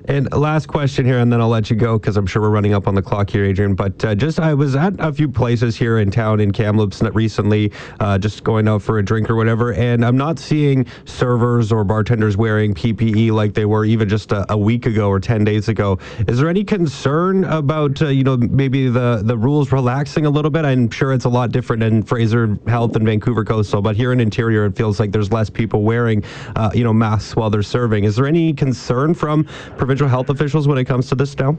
And 0.08 0.32
last 0.34 0.68
question 0.68 1.06
here, 1.06 1.18
and 1.18 1.32
then 1.34 1.42
I'll 1.42 1.50
let 1.50 1.70
you 1.70 1.76
go 1.76 1.98
because 1.98 2.16
I'm 2.16 2.28
sure 2.28 2.42
we're 2.42 2.52
running 2.52 2.74
up 2.74 2.88
on 2.88 2.94
the 2.94 3.02
clock 3.02 3.30
here, 3.30 3.44
Adrian. 3.44 3.74
But 3.74 4.06
uh, 4.06 4.14
just 4.14 4.40
I 4.40 4.54
was 4.54 4.76
at 4.76 4.94
a 5.00 5.12
few 5.12 5.28
places 5.28 5.76
here 5.76 5.98
in 5.98 6.12
town 6.12 6.40
in 6.40 6.52
Kamloops 6.52 7.02
recently, 7.02 7.72
uh, 8.00 8.20
just 8.20 8.44
going 8.44 8.68
out 8.68 8.84
for 8.84 9.00
a 9.00 9.04
drink 9.04 9.30
or 9.30 9.36
whatever, 9.36 9.74
and 9.74 10.06
I'm 10.06 10.18
not 10.18 10.38
seeing 10.38 10.86
servers 11.06 11.72
or 11.72 11.84
bartenders 11.84 12.38
wearing 12.38 12.76
PPE 12.76 13.32
like 13.32 13.54
they 13.54 13.66
were 13.66 13.84
even 13.84 14.08
just 14.08 14.32
a, 14.32 14.52
a 14.54 14.58
week 14.58 14.86
ago 14.86 15.10
or 15.10 15.20
10 15.20 15.44
days 15.44 15.70
ago. 15.70 15.98
Is 16.28 16.38
there 16.38 16.50
any 16.50 16.64
concern 16.64 17.44
about 17.46 18.00
uh, 18.02 18.08
you 18.08 18.24
know 18.24 18.38
maybe 18.38 18.90
the 18.90 19.22
the 19.24 19.38
rules 19.38 19.72
relaxing 19.72 20.28
a 20.28 20.30
little 20.30 20.52
bit? 20.52 20.66
I'm 20.66 20.90
sure 20.92 21.14
it's 21.14 21.26
a 21.26 21.30
lot 21.30 21.52
different 21.52 21.82
in 21.82 22.04
Fraser 22.04 22.60
Health 22.68 22.96
and 22.96 23.06
Vancouver 23.06 23.44
Coastal, 23.44 23.82
but 23.82 23.96
here 23.96 24.12
in 24.12 24.20
Interior, 24.20 24.66
it 24.66 24.76
feels 24.76 25.00
like 25.00 25.12
there's 25.12 25.32
less 25.32 25.50
people 25.50 25.82
wearing 25.82 26.24
uh, 26.56 26.70
you 26.76 26.84
know 26.84 26.94
masks 26.94 27.36
while 27.36 27.50
they're 27.50 27.64
serving. 27.64 28.04
Is 28.04 28.16
there 28.16 28.28
any 28.28 28.54
concern 28.54 29.16
from 29.16 29.46
provincial 29.78 29.95
provincial 29.96 30.10
health 30.10 30.30
officials 30.30 30.68
when 30.68 30.78
it 30.78 30.84
comes 30.84 31.08
to 31.08 31.16
this 31.16 31.38
now? 31.38 31.58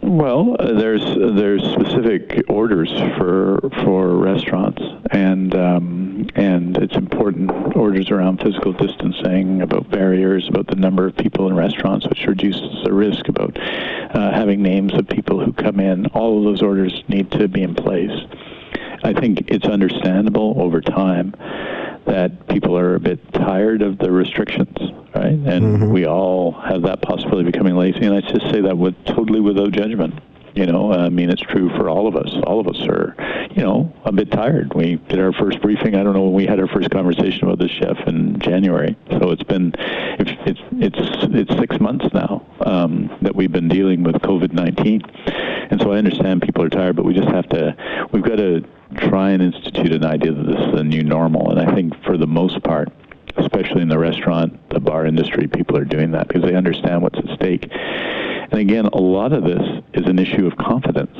Well, 0.00 0.56
uh, 0.58 0.72
there's 0.72 1.04
there's 1.04 1.62
specific 1.62 2.42
orders 2.48 2.90
for 3.18 3.60
for 3.84 4.16
restaurants, 4.16 4.82
and 5.10 5.54
um, 5.54 6.26
and 6.34 6.76
it's 6.78 6.96
important 6.96 7.76
orders 7.76 8.10
around 8.10 8.40
physical 8.40 8.72
distancing, 8.72 9.60
about 9.60 9.90
barriers, 9.90 10.48
about 10.48 10.66
the 10.66 10.76
number 10.76 11.06
of 11.06 11.14
people 11.16 11.46
in 11.46 11.54
restaurants, 11.54 12.08
which 12.08 12.26
reduces 12.26 12.82
the 12.84 12.92
risk, 12.92 13.28
about 13.28 13.56
uh, 13.60 14.32
having 14.32 14.62
names 14.62 14.94
of 14.94 15.06
people 15.06 15.44
who 15.44 15.52
come 15.52 15.78
in. 15.78 16.06
All 16.06 16.38
of 16.38 16.44
those 16.44 16.62
orders 16.62 17.04
need 17.08 17.30
to 17.32 17.48
be 17.48 17.62
in 17.62 17.74
place. 17.74 18.18
I 19.04 19.12
think 19.12 19.44
it's 19.48 19.66
understandable 19.66 20.54
over 20.56 20.80
time 20.80 21.34
that 22.06 22.48
people 22.48 22.76
are 22.76 22.94
a 22.94 23.00
bit 23.00 23.32
tired 23.32 23.82
of 23.82 23.98
the 23.98 24.10
restrictions, 24.10 24.76
right? 25.14 25.32
And 25.32 25.46
mm-hmm. 25.46 25.90
we 25.90 26.06
all 26.06 26.52
have 26.52 26.82
that 26.82 27.02
possibility 27.02 27.46
of 27.46 27.52
becoming 27.52 27.76
lazy. 27.76 28.04
And 28.04 28.14
I 28.14 28.20
just 28.20 28.50
say 28.50 28.60
that 28.62 28.76
with 28.76 28.94
totally 29.04 29.40
without 29.40 29.72
judgment. 29.72 30.14
You 30.54 30.66
know, 30.66 30.92
I 30.92 31.08
mean, 31.08 31.30
it's 31.30 31.40
true 31.40 31.70
for 31.70 31.88
all 31.88 32.06
of 32.06 32.14
us. 32.14 32.30
All 32.44 32.60
of 32.60 32.68
us 32.68 32.80
are, 32.86 33.14
you 33.52 33.62
know, 33.62 33.90
a 34.04 34.12
bit 34.12 34.30
tired. 34.30 34.74
We 34.74 34.96
did 34.96 35.18
our 35.18 35.32
first 35.32 35.62
briefing. 35.62 35.94
I 35.94 36.02
don't 36.02 36.12
know 36.12 36.24
when 36.24 36.34
we 36.34 36.46
had 36.46 36.60
our 36.60 36.68
first 36.68 36.90
conversation 36.90 37.44
about 37.44 37.58
this 37.58 37.70
Jeff 37.70 37.96
in 38.06 38.38
January. 38.38 38.96
So 39.12 39.30
it's 39.30 39.42
been, 39.42 39.74
it's 39.78 40.32
it's 40.44 40.60
it's, 40.72 41.58
six 41.58 41.80
months 41.80 42.04
now 42.12 42.44
um, 42.66 43.10
that 43.22 43.34
we've 43.34 43.52
been 43.52 43.68
dealing 43.68 44.02
with 44.02 44.16
COVID 44.16 44.52
nineteen, 44.52 45.00
and 45.70 45.80
so 45.80 45.92
I 45.92 45.96
understand 45.96 46.42
people 46.42 46.62
are 46.64 46.68
tired, 46.68 46.96
but 46.96 47.04
we 47.04 47.14
just 47.14 47.28
have 47.28 47.48
to, 47.50 47.74
we've 48.12 48.24
got 48.24 48.36
to 48.36 48.62
try 48.96 49.30
and 49.30 49.42
institute 49.42 49.92
an 49.92 50.04
idea 50.04 50.32
that 50.32 50.46
this 50.46 50.60
is 50.60 50.74
the 50.74 50.84
new 50.84 51.02
normal. 51.02 51.50
And 51.50 51.60
I 51.60 51.74
think 51.74 51.94
for 52.04 52.18
the 52.18 52.26
most 52.26 52.62
part, 52.62 52.92
especially 53.36 53.80
in 53.80 53.88
the 53.88 53.98
restaurant, 53.98 54.68
the 54.70 54.80
bar 54.80 55.06
industry, 55.06 55.48
people 55.48 55.76
are 55.78 55.84
doing 55.84 56.10
that 56.12 56.28
because 56.28 56.42
they 56.42 56.54
understand 56.54 57.02
what's 57.02 57.18
at 57.18 57.28
stake. 57.36 57.70
And 58.52 58.60
again, 58.60 58.84
a 58.84 59.00
lot 59.00 59.32
of 59.32 59.44
this 59.44 59.62
is 59.94 60.06
an 60.06 60.18
issue 60.18 60.46
of 60.46 60.58
confidence. 60.58 61.16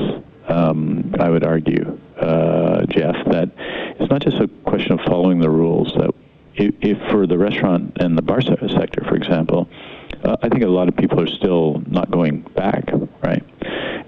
Um, 0.49 1.15
I 1.19 1.31
would 1.31 1.45
argue, 1.45 1.99
uh, 2.21 2.85
Jeff, 2.91 3.17
that 3.31 3.51
it's 3.99 4.11
not 4.11 4.21
just 4.21 4.37
a 4.37 4.49
question 4.67 4.93
of 4.93 5.01
following 5.07 5.41
the 5.41 5.49
rules. 5.49 5.95
That 5.95 6.11
if, 6.57 6.75
if 6.83 6.99
for 7.11 7.27
the 7.27 7.39
restaurant 7.39 7.97
and 8.01 8.19
the 8.19 8.23
bar 8.23 8.43
sector, 8.43 9.03
for 9.09 9.17
example, 9.17 9.67
uh, 10.23 10.37
I 10.43 10.51
think 10.51 10.63
a 10.63 10.67
lot 10.67 10.89
of 10.89 10.97
people 10.97 11.19
are 11.21 11.27
still 11.27 11.83
not 11.87 12.11
going 12.11 12.43
back, 12.55 12.91
right? 13.23 13.43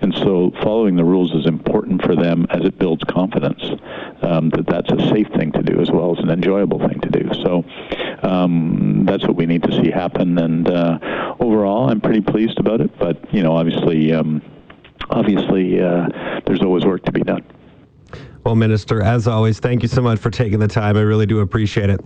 And 0.02 0.14
so 0.16 0.52
following 0.62 0.96
the 0.96 1.04
rules 1.04 1.32
is 1.32 1.46
important 1.46 2.02
for 2.02 2.14
them 2.14 2.46
as 2.50 2.62
it 2.62 2.78
builds 2.78 3.04
confidence 3.04 3.62
um, 4.24 4.50
that 4.50 4.66
that's 4.66 4.90
a 4.90 5.08
safe 5.08 5.28
thing 5.36 5.52
to 5.52 5.62
do 5.62 5.80
as 5.80 5.90
well 5.90 6.16
as 6.16 6.22
an 6.22 6.30
enjoyable 6.30 6.78
thing 6.78 7.00
to 7.00 7.08
do. 7.10 7.30
So 7.42 7.64
um, 8.22 9.04
that's 9.06 9.24
what 9.24 9.36
we 9.36 9.46
need 9.46 9.62
to 9.64 9.72
see 9.72 9.90
happen. 9.90 10.38
And 10.38 10.68
uh, 10.68 10.98
overall, 11.40 11.90
I'm 11.90 12.00
pretty 12.00 12.20
pleased 12.20 12.58
about 12.58 12.80
it. 12.80 12.96
But 12.98 13.32
you 13.32 13.42
know, 13.42 13.56
obviously, 13.56 14.12
um, 14.12 14.42
obviously, 15.10 15.80
uh, 15.80 16.08
there's 16.46 16.62
always 16.62 16.84
work 16.84 17.04
to 17.04 17.12
be 17.12 17.22
done. 17.22 17.44
Well, 18.44 18.54
Minister, 18.54 19.02
as 19.02 19.26
always, 19.26 19.58
thank 19.58 19.82
you 19.82 19.88
so 19.88 20.02
much 20.02 20.18
for 20.18 20.30
taking 20.30 20.58
the 20.58 20.68
time. 20.68 20.96
I 20.96 21.00
really 21.00 21.26
do 21.26 21.40
appreciate 21.40 21.88
it. 21.88 22.00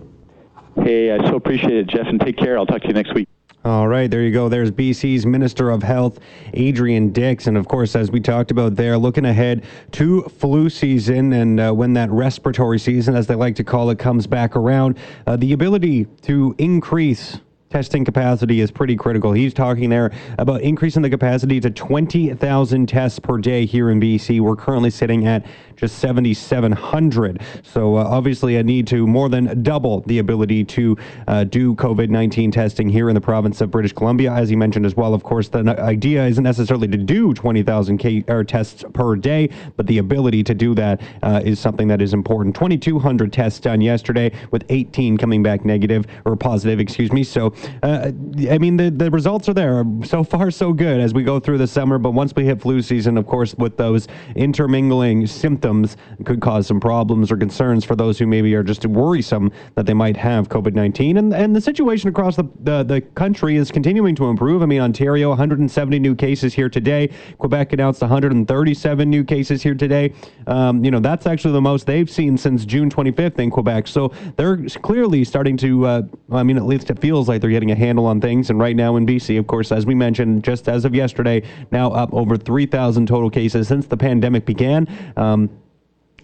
Hey, 0.83 1.11
I 1.11 1.17
so 1.29 1.35
appreciate 1.35 1.73
it, 1.73 1.87
Jeff, 1.87 2.07
and 2.07 2.19
take 2.21 2.37
care. 2.37 2.57
I'll 2.57 2.65
talk 2.65 2.81
to 2.81 2.87
you 2.87 2.93
next 2.93 3.13
week. 3.13 3.27
All 3.65 3.89
right, 3.89 4.09
there 4.09 4.23
you 4.23 4.31
go. 4.31 4.47
There's 4.47 4.71
BC's 4.71 5.25
Minister 5.25 5.69
of 5.69 5.83
Health, 5.83 6.19
Adrian 6.53 7.11
Dix. 7.11 7.45
And 7.47 7.57
of 7.57 7.67
course, 7.67 7.93
as 7.93 8.09
we 8.09 8.21
talked 8.21 8.51
about 8.51 8.77
there, 8.77 8.97
looking 8.97 9.25
ahead 9.25 9.65
to 9.91 10.21
flu 10.23 10.69
season 10.69 11.33
and 11.33 11.59
uh, 11.59 11.73
when 11.73 11.91
that 11.93 12.09
respiratory 12.09 12.79
season, 12.79 13.17
as 13.17 13.27
they 13.27 13.35
like 13.35 13.57
to 13.57 13.65
call 13.65 13.89
it, 13.89 13.99
comes 13.99 14.27
back 14.27 14.55
around, 14.55 14.97
uh, 15.27 15.35
the 15.35 15.51
ability 15.51 16.05
to 16.21 16.55
increase 16.57 17.39
testing 17.69 18.03
capacity 18.03 18.61
is 18.61 18.71
pretty 18.71 18.95
critical. 18.95 19.31
He's 19.31 19.53
talking 19.53 19.89
there 19.89 20.11
about 20.39 20.61
increasing 20.61 21.03
the 21.03 21.09
capacity 21.09 21.59
to 21.59 21.69
20,000 21.69 22.89
tests 22.89 23.19
per 23.19 23.37
day 23.37 23.65
here 23.67 23.91
in 23.91 23.99
BC. 23.99 24.41
We're 24.41 24.55
currently 24.55 24.89
sitting 24.89 25.27
at 25.27 25.45
just 25.75 25.99
7,700. 25.99 27.41
So 27.63 27.95
uh, 27.95 28.03
obviously 28.03 28.57
a 28.57 28.63
need 28.63 28.87
to 28.87 29.05
more 29.05 29.29
than 29.29 29.61
double 29.63 30.01
the 30.01 30.17
ability 30.17 30.65
to 30.65 30.97
uh, 31.27 31.43
do 31.45 31.75
COVID-19 31.75 32.51
testing 32.51 32.89
here 32.89 33.07
in 33.07 33.15
the 33.15 33.21
province 33.21 33.61
of 33.61 33.71
British 33.71 33.93
Columbia. 33.93 34.31
As 34.31 34.49
he 34.49 34.55
mentioned 34.55 34.85
as 34.85 34.95
well, 34.95 35.13
of 35.13 35.23
course, 35.23 35.47
the 35.47 35.59
idea 35.79 36.25
isn't 36.25 36.43
necessarily 36.43 36.87
to 36.87 36.97
do 36.97 37.33
20,000 37.33 37.97
K- 37.97 38.21
tests 38.47 38.83
per 38.93 39.15
day, 39.15 39.49
but 39.77 39.85
the 39.87 39.99
ability 39.99 40.43
to 40.43 40.53
do 40.53 40.73
that 40.73 41.01
uh, 41.21 41.41
is 41.45 41.59
something 41.59 41.87
that 41.87 42.01
is 42.01 42.13
important. 42.13 42.55
2,200 42.55 43.31
tests 43.31 43.59
done 43.59 43.79
yesterday 43.79 44.31
with 44.51 44.65
18 44.69 45.17
coming 45.17 45.43
back 45.43 45.63
negative 45.63 46.05
or 46.25 46.35
positive, 46.35 46.79
excuse 46.79 47.11
me. 47.13 47.23
So, 47.23 47.53
uh, 47.83 48.11
I 48.49 48.57
mean, 48.57 48.77
the, 48.77 48.89
the 48.89 49.11
results 49.11 49.49
are 49.49 49.53
there. 49.53 49.83
So 50.03 50.23
far, 50.23 50.51
so 50.51 50.73
good 50.73 50.99
as 50.99 51.13
we 51.13 51.23
go 51.23 51.39
through 51.39 51.57
the 51.57 51.67
summer. 51.67 51.97
But 51.97 52.11
once 52.11 52.33
we 52.35 52.45
hit 52.45 52.61
flu 52.61 52.81
season, 52.81 53.17
of 53.17 53.25
course, 53.27 53.55
with 53.55 53.77
those 53.77 54.07
intermingling 54.35 55.27
symptoms, 55.27 55.97
could 56.25 56.41
cause 56.41 56.67
some 56.67 56.79
problems 56.79 57.31
or 57.31 57.37
concerns 57.37 57.85
for 57.85 57.95
those 57.95 58.17
who 58.19 58.27
maybe 58.27 58.53
are 58.55 58.63
just 58.63 58.85
worrisome 58.85 59.51
that 59.75 59.85
they 59.85 59.93
might 59.93 60.17
have 60.17 60.49
COVID 60.49 60.73
19. 60.73 61.17
And, 61.17 61.33
and 61.33 61.55
the 61.55 61.61
situation 61.61 62.09
across 62.09 62.35
the, 62.35 62.45
the, 62.61 62.83
the 62.83 63.01
country 63.01 63.55
is 63.55 63.71
continuing 63.71 64.15
to 64.15 64.25
improve. 64.25 64.61
I 64.61 64.65
mean, 64.65 64.81
Ontario, 64.81 65.29
170 65.29 65.99
new 65.99 66.15
cases 66.15 66.53
here 66.53 66.69
today. 66.69 67.09
Quebec 67.37 67.73
announced 67.73 68.01
137 68.01 69.09
new 69.09 69.23
cases 69.23 69.61
here 69.61 69.75
today. 69.75 70.13
Um, 70.47 70.83
you 70.83 70.91
know, 70.91 70.99
that's 70.99 71.25
actually 71.25 71.53
the 71.53 71.61
most 71.61 71.85
they've 71.85 72.09
seen 72.09 72.37
since 72.37 72.65
June 72.65 72.89
25th 72.89 73.39
in 73.39 73.49
Quebec. 73.49 73.87
So 73.87 74.11
they're 74.35 74.57
clearly 74.81 75.23
starting 75.23 75.57
to, 75.57 75.85
uh, 75.85 76.01
I 76.31 76.43
mean, 76.43 76.57
at 76.57 76.65
least 76.65 76.89
it 76.89 76.99
feels 76.99 77.27
like 77.27 77.41
they're 77.41 77.48
getting 77.49 77.71
a 77.71 77.75
handle 77.75 78.05
on 78.05 78.21
things. 78.21 78.49
And 78.49 78.59
right 78.59 78.75
now 78.75 78.95
in 78.95 79.05
BC, 79.05 79.37
of 79.39 79.47
course, 79.47 79.71
as 79.71 79.85
we 79.85 79.95
mentioned, 79.95 80.43
just 80.43 80.67
as 80.67 80.85
of 80.85 80.95
yesterday, 80.95 81.43
now 81.71 81.91
up 81.91 82.13
over 82.13 82.37
3,000 82.37 83.07
total 83.07 83.29
cases 83.29 83.67
since 83.67 83.87
the 83.87 83.97
pandemic 83.97 84.45
began. 84.45 84.87
Um, 85.17 85.49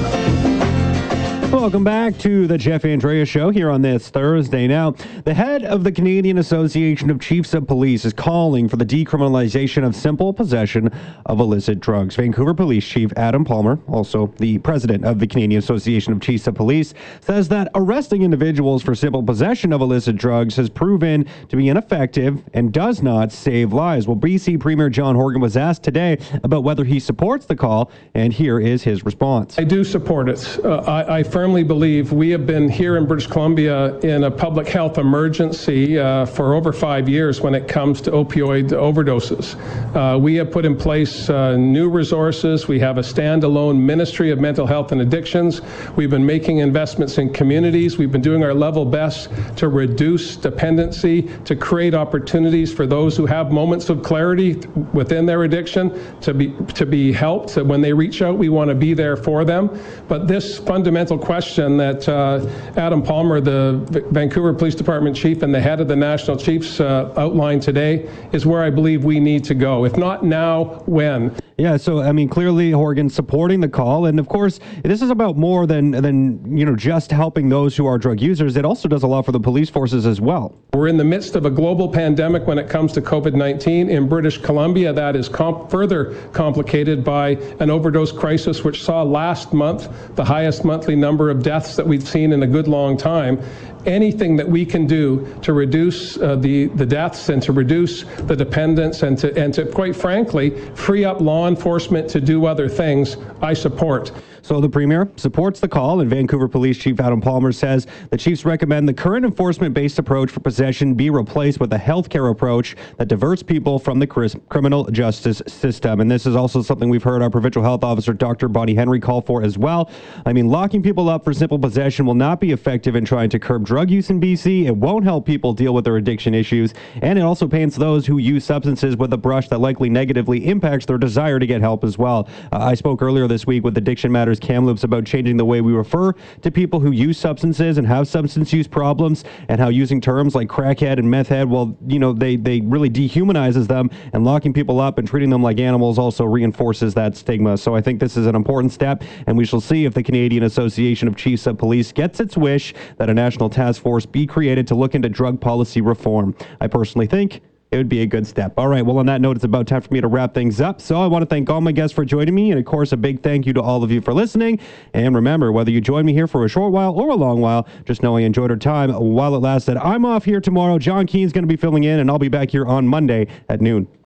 Welcome 1.55 1.85
back 1.85 2.19
to 2.19 2.49
the 2.49 2.59
Jeff 2.59 2.85
Andrea 2.85 3.25
Show 3.25 3.51
here 3.51 3.71
on 3.71 3.81
this 3.81 4.11
Thursday. 4.11 4.67
Now, 4.67 4.97
the 5.23 5.33
head 5.33 5.65
of 5.65 5.85
the 5.85 5.93
Canadian 5.93 6.39
Association 6.39 7.11
of 7.11 7.21
Chiefs 7.21 7.55
of 7.55 7.69
Police 7.69 8.05
is 8.05 8.13
calling 8.13 8.69
for 8.69 8.75
the 8.75 8.85
decriminalization 8.85 9.87
of 9.87 9.95
simple 9.95 10.35
possession 10.35 10.91
of 11.27 11.39
illicit 11.39 11.79
drugs. 11.79 12.17
Vancouver 12.17 12.55
Police 12.55 12.85
Chief 12.85 13.13
Adam 13.17 13.45
Palmer, 13.45 13.79
also 13.87 14.27
the 14.39 14.59
president 14.59 15.05
of 15.05 15.21
the 15.21 15.29
Canadian 15.29 15.61
Association 15.61 16.13
of 16.13 16.21
Chiefs 16.21 16.49
of 16.49 16.57
Police, 16.57 16.93
says 17.21 17.49
that 17.49 17.71
arresting 17.77 18.23
individuals 18.23 18.83
for 18.83 18.97
simple 18.97 19.23
possession 19.23 19.73
of 19.73 19.81
illicit 19.81 20.17
drugs 20.17 20.57
has 20.57 20.69
proven 20.69 21.25
to 21.49 21.57
be 21.57 21.69
ineffective 21.69 22.43
and 22.55 22.73
does 22.73 23.01
not 23.01 23.31
save 23.31 23.73
lives. 23.73 24.09
Well, 24.09 24.17
BC 24.17 24.59
Premier 24.59 24.91
John 24.91 25.15
Horgan 25.15 25.41
was 25.41 25.57
asked 25.57 25.85
today 25.85 26.19
about 26.43 26.65
whether 26.65 26.83
he 26.83 26.99
supports 26.99 27.47
the 27.47 27.55
call, 27.55 27.93
and 28.15 28.33
here 28.33 28.59
is 28.59 28.83
his 28.83 29.05
response. 29.05 29.57
I 29.57 29.63
do 29.63 29.85
support 29.85 30.29
it. 30.29 30.59
Uh, 30.65 30.79
I, 30.79 31.19
I 31.19 31.23
firmly 31.23 31.44
firmly 31.45 31.63
believe 31.63 32.11
we 32.11 32.31
have 32.31 32.47
been 32.47 32.71
here 32.71 32.97
in 32.97 33.05
British 33.05 33.27
Columbia 33.27 33.99
in 33.99 34.25
a 34.25 34.31
public 34.31 34.67
health 34.67 34.97
emergency 34.97 35.99
uh, 35.99 36.25
for 36.25 36.55
over 36.55 36.73
five 36.73 37.07
years 37.07 37.43
when 37.43 37.55
it 37.55 37.69
comes 37.69 38.01
to 38.01 38.11
opioid 38.13 38.71
overdoses. 38.71 39.55
Uh, 39.95 40.19
we 40.19 40.37
have 40.37 40.51
put 40.51 40.65
in 40.65 40.75
place 40.75 41.29
uh, 41.29 41.55
new 41.55 41.91
resources. 41.91 42.67
We 42.67 42.81
have 42.81 42.97
a 42.97 43.03
standalone 43.03 43.79
Ministry 43.79 44.31
of 44.31 44.41
Mental 44.41 44.67
Health 44.67 44.91
and 44.93 45.03
Addictions. 45.03 45.61
We've 45.97 46.09
been 46.09 46.25
making 46.25 46.61
investments 46.61 47.19
in 47.19 47.31
communities. 47.31 47.99
We've 47.99 48.11
been 48.11 48.23
doing 48.23 48.43
our 48.43 48.55
level 48.55 48.87
best 48.87 49.29
to 49.57 49.69
reduce 49.69 50.37
dependency, 50.37 51.29
to 51.45 51.55
create 51.55 51.93
opportunities 51.93 52.73
for 52.73 52.87
those 52.87 53.19
who 53.19 53.27
have 53.27 53.53
moments 53.53 53.91
of 53.91 54.03
clarity 54.03 54.55
within 54.95 55.27
their 55.27 55.43
addiction 55.43 55.93
to 56.23 56.33
be 56.33 56.55
to 56.73 56.87
be 56.87 57.13
helped. 57.13 57.57
When 57.57 57.83
they 57.83 57.93
reach 57.93 58.23
out, 58.23 58.39
we 58.39 58.49
want 58.49 58.71
to 58.71 58.75
be 58.75 58.95
there 58.95 59.19
for 59.19 59.45
them. 59.45 59.69
But 60.09 60.27
this 60.27 60.59
fundamental 60.59 61.19
question 61.19 61.34
question 61.35 61.77
that 61.77 62.09
uh, 62.09 62.49
Adam 62.77 63.03
Palmer, 63.03 63.41
the 63.41 63.85
v- 63.91 64.03
Vancouver 64.13 64.55
Police 64.55 64.77
Department 64.77 65.17
chief 65.17 65.43
and 65.43 65.53
the 65.53 65.61
head 65.61 65.81
of 65.81 65.89
the 65.89 65.97
National 65.97 66.37
Chiefs, 66.37 66.79
uh, 66.79 67.13
outlined 67.17 67.61
today 67.61 68.09
is 68.33 68.47
where 68.47 68.63
I 68.63 68.71
believe 68.71 69.05
we 69.05 69.19
need 69.19 69.43
to 69.47 69.55
go. 69.55 69.85
If 69.85 69.97
not 69.97 70.25
now, 70.25 70.85
when? 70.87 71.35
Yeah, 71.57 71.77
so 71.77 72.01
I 72.01 72.11
mean, 72.11 72.29
clearly 72.29 72.73
Horgan 72.73 73.09
supporting 73.09 73.61
the 73.61 73.69
call, 73.69 74.07
and 74.07 74.19
of 74.19 74.29
course, 74.29 74.59
this 74.83 75.01
is 75.01 75.11
about 75.11 75.37
more 75.37 75.69
than 75.69 75.93
than 75.93 76.57
you 76.57 76.65
know 76.65 76.75
just 76.75 77.13
helping 77.13 77.49
those 77.49 77.77
who 77.77 77.87
are 77.87 77.97
drug 77.97 78.21
users. 78.21 78.57
It 78.57 78.65
also 78.65 78.89
does 78.89 79.05
a 79.05 79.07
lot 79.07 79.25
for 79.25 79.31
the 79.31 79.39
police 79.39 79.71
forces 79.71 80.05
as 80.05 80.21
well. 80.21 80.57
We're 80.73 80.89
in 80.89 80.97
the 80.97 81.05
midst 81.05 81.37
of 81.37 81.47
a 81.47 81.51
global 81.51 81.89
pandemic 81.89 82.49
when 82.49 82.59
it 82.59 82.69
comes 82.69 82.93
to 82.95 83.01
COVID-19 83.01 83.89
in 83.89 84.09
British 84.09 84.39
Columbia. 84.39 84.93
That 84.93 85.15
is 85.15 85.29
comp- 85.29 85.71
further 85.71 86.17
complicated 86.33 87.05
by 87.05 87.31
an 87.61 87.71
overdose 87.71 88.11
crisis, 88.11 88.65
which 88.65 88.83
saw 88.83 89.05
last 89.05 89.53
month 89.53 89.89
the 90.17 90.25
highest 90.25 90.65
monthly 90.65 90.97
number 90.97 91.31
of 91.31 91.45
deaths 91.45 91.77
that 91.77 91.87
we've 91.87 92.07
seen 92.07 92.33
in 92.33 92.43
a 92.43 92.49
good 92.49 92.67
long 92.67 92.97
time 92.97 93.41
anything 93.87 94.37
that 94.37 94.49
we 94.49 94.65
can 94.65 94.87
do 94.87 95.27
to 95.43 95.53
reduce 95.53 96.17
uh, 96.19 96.37
the, 96.37 96.67
the 96.67 96.87
deaths 96.87 97.29
and 97.29 97.43
to 97.43 97.53
reduce 97.53 98.05
the 98.27 98.37
dependence 98.37 99.03
and 99.03 99.19
to, 99.19 99.37
and 99.37 99.53
to, 99.55 99.67
quite 99.67 99.95
frankly, 99.95 100.51
free 100.75 101.05
up 101.05 101.21
law 101.21 101.49
enforcement 101.49 102.09
to 102.11 102.21
do 102.21 102.47
other 102.47 102.69
things, 102.69 103.17
I 103.43 103.55
support. 103.55 104.13
So 104.45 104.61
the 104.61 104.69
Premier 104.69 105.11
supports 105.17 105.59
the 105.59 105.69
call, 105.69 106.01
and 106.01 106.11
Vancouver 106.11 106.49
Police 106.49 106.77
Chief 106.77 107.01
Adam 107.01 107.19
Palmer 107.19 107.51
says 107.51 107.87
the 108.11 108.19
Chiefs 108.19 108.45
recommend 108.45 108.87
the 108.87 108.93
current 108.93 109.25
enforcement-based 109.25 109.99
approach 109.99 110.31
for 110.31 110.41
possession 110.41 110.93
be 110.93 111.09
replaced 111.09 111.61
with 111.61 111.73
a 111.73 111.79
healthcare 111.79 112.31
approach 112.31 112.77
that 112.99 113.09
diverts 113.09 113.43
people 113.43 113.79
from 113.79 113.99
the 113.99 114.07
criminal 114.07 114.85
justice 114.91 115.41
system. 115.47 116.01
And 116.01 116.11
this 116.11 116.27
is 116.27 116.37
also 116.37 116.61
something 116.61 116.91
we've 116.91 117.03
heard 117.03 117.23
our 117.23 117.31
Provincial 117.31 117.63
Health 117.63 117.83
Officer 117.83 118.13
Dr. 118.13 118.49
Bonnie 118.49 118.75
Henry 118.75 119.01
call 119.01 119.23
for 119.23 119.43
as 119.43 119.57
well. 119.57 119.91
I 120.27 120.35
mean, 120.35 120.49
locking 120.49 120.83
people 120.83 121.09
up 121.09 121.25
for 121.25 121.33
simple 121.33 121.59
possession 121.59 122.05
will 122.05 122.13
not 122.13 122.39
be 122.39 122.53
effective 122.53 122.97
in 122.97 123.07
trying 123.07 123.31
to 123.31 123.39
curb 123.39 123.65
drug 123.65 123.89
use 123.89 124.11
in 124.11 124.21
BC. 124.21 124.67
It 124.67 124.77
won't 124.77 125.05
help 125.05 125.25
people 125.25 125.55
deal 125.55 125.73
with 125.73 125.87
their 125.87 125.97
addiction 125.97 126.35
issues, 126.35 126.75
and 127.01 127.19
it 127.19 127.23
also 127.23 127.49
paints 127.49 127.77
those 127.77 128.05
who 128.05 128.19
use 128.19 128.45
substances 128.45 128.95
with 128.95 129.11
a 129.15 129.17
brush 129.17 129.49
that 129.49 129.61
likely 129.61 129.89
negatively 129.89 130.47
impacts 130.47 130.85
their 130.85 130.99
desire 130.99 131.39
to 131.39 131.47
get 131.47 131.63
help 131.63 131.83
as 131.83 131.97
well. 131.97 132.29
Uh, 132.53 132.59
I 132.59 132.75
spoke 132.75 133.01
earlier 133.01 133.27
this 133.27 133.47
week 133.47 133.65
with 133.65 133.79
Addiction 133.79 134.13
Matters 134.13 134.34
Kamloops 134.41 134.85
about 134.85 135.05
changing 135.05 135.37
the 135.37 135.45
way 135.45 135.61
we 135.61 135.73
refer 135.73 136.13
to 136.43 136.51
people 136.51 136.81
who 136.81 136.91
use 136.93 137.19
substances 137.19 137.79
and 137.79 137.87
have 137.87 138.09
substance 138.09 138.53
use 138.53 138.69
problems, 138.69 139.25
and 139.49 139.61
how 139.61 139.69
using 139.69 140.01
terms 140.01 140.35
like 140.35 140.49
crackhead 140.49 140.99
and 140.99 141.11
meth 141.11 141.29
head, 141.29 141.49
well, 141.49 141.77
you 141.87 141.99
know, 141.99 142.13
they, 142.13 142.37
they 142.37 142.61
really 142.61 142.91
dehumanizes 142.91 143.67
them, 143.67 143.91
and 144.13 144.25
locking 144.25 144.53
people 144.53 144.81
up 144.81 144.99
and 144.99 145.09
treating 145.09 145.31
them 145.31 145.43
like 145.43 145.59
animals 145.59 145.99
also 145.99 146.25
reinforces 146.25 146.95
that 146.95 147.17
stigma. 147.17 147.57
So 147.57 147.75
I 147.75 147.81
think 147.81 148.01
this 148.01 148.17
is 148.17 148.27
an 148.27 148.35
important 148.35 148.73
step, 148.73 149.03
and 149.27 149.37
we 149.37 149.45
shall 149.45 149.61
see 149.61 149.85
if 149.85 149.95
the 149.95 150.03
Canadian 150.03 150.45
Association 150.45 151.09
of 151.09 151.17
Chiefs 151.17 151.47
of 151.47 151.59
Police 151.59 151.93
gets 151.93 152.21
its 152.21 152.37
wish 152.37 152.75
that 152.97 153.09
a 153.11 153.15
national 153.15 153.51
task 153.51 153.83
force 153.83 154.07
be 154.07 154.27
created 154.27 154.67
to 154.69 154.75
look 154.75 154.95
into 154.95 155.09
drug 155.09 155.41
policy 155.41 155.81
reform. 155.81 156.35
I 156.61 156.67
personally 156.67 157.07
think 157.07 157.41
it 157.75 157.79
would 157.79 157.89
be 157.89 158.03
a 158.03 158.07
good 158.07 158.25
step. 158.25 158.55
All 158.57 158.69
right. 158.69 158.87
Well, 158.87 158.99
on 158.99 159.07
that 159.07 159.21
note, 159.21 159.35
it's 159.37 159.45
about 159.45 159.67
time 159.67 159.81
for 159.81 159.93
me 159.93 160.01
to 160.01 160.07
wrap 160.07 160.33
things 160.33 160.61
up. 160.61 160.81
So 160.81 161.03
I 161.03 161.09
want 161.09 161.23
to 161.23 161.27
thank 161.27 161.51
all 161.51 161.61
my 161.61 161.73
guests 161.73 161.93
for 161.93 162.05
joining 162.05 162.33
me. 162.33 162.53
And 162.53 162.61
of 162.61 162.65
course, 162.65 162.93
a 162.93 162.97
big 162.97 163.21
thank 163.21 163.47
you 163.47 163.53
to 163.53 163.61
all 163.61 163.83
of 163.83 163.91
you 163.91 164.01
for 164.01 164.15
listening. 164.15 164.61
And 164.93 165.13
remember, 165.15 165.51
whether 165.51 165.73
you 165.73 165.81
join 165.81 166.07
me 166.07 166.13
here 166.13 166.29
for 166.29 166.45
a 166.45 166.49
short 166.49 166.73
while 166.73 166.93
or 166.93 167.11
a 167.11 167.17
long 167.17 167.41
while, 167.41 167.67
just 167.85 168.01
know 168.01 168.17
I 168.17 168.21
enjoyed 168.21 168.53
our 168.53 168.57
time 168.57 168.93
while 168.93 169.35
it 169.35 169.41
lasted. 169.41 169.77
I'm 169.77 170.05
off 170.05 170.25
here 170.25 170.41
tomorrow. 170.41 170.79
John 170.79 171.07
Keen's 171.07 171.33
going 171.33 171.43
to 171.43 171.49
be 171.49 171.57
filling 171.57 171.83
in, 171.83 171.99
and 171.99 172.09
I'll 172.09 172.19
be 172.21 172.29
back 172.29 172.51
here 172.51 172.65
on 172.65 172.87
Monday 172.87 173.27
at 173.49 173.61
noon. 173.61 173.89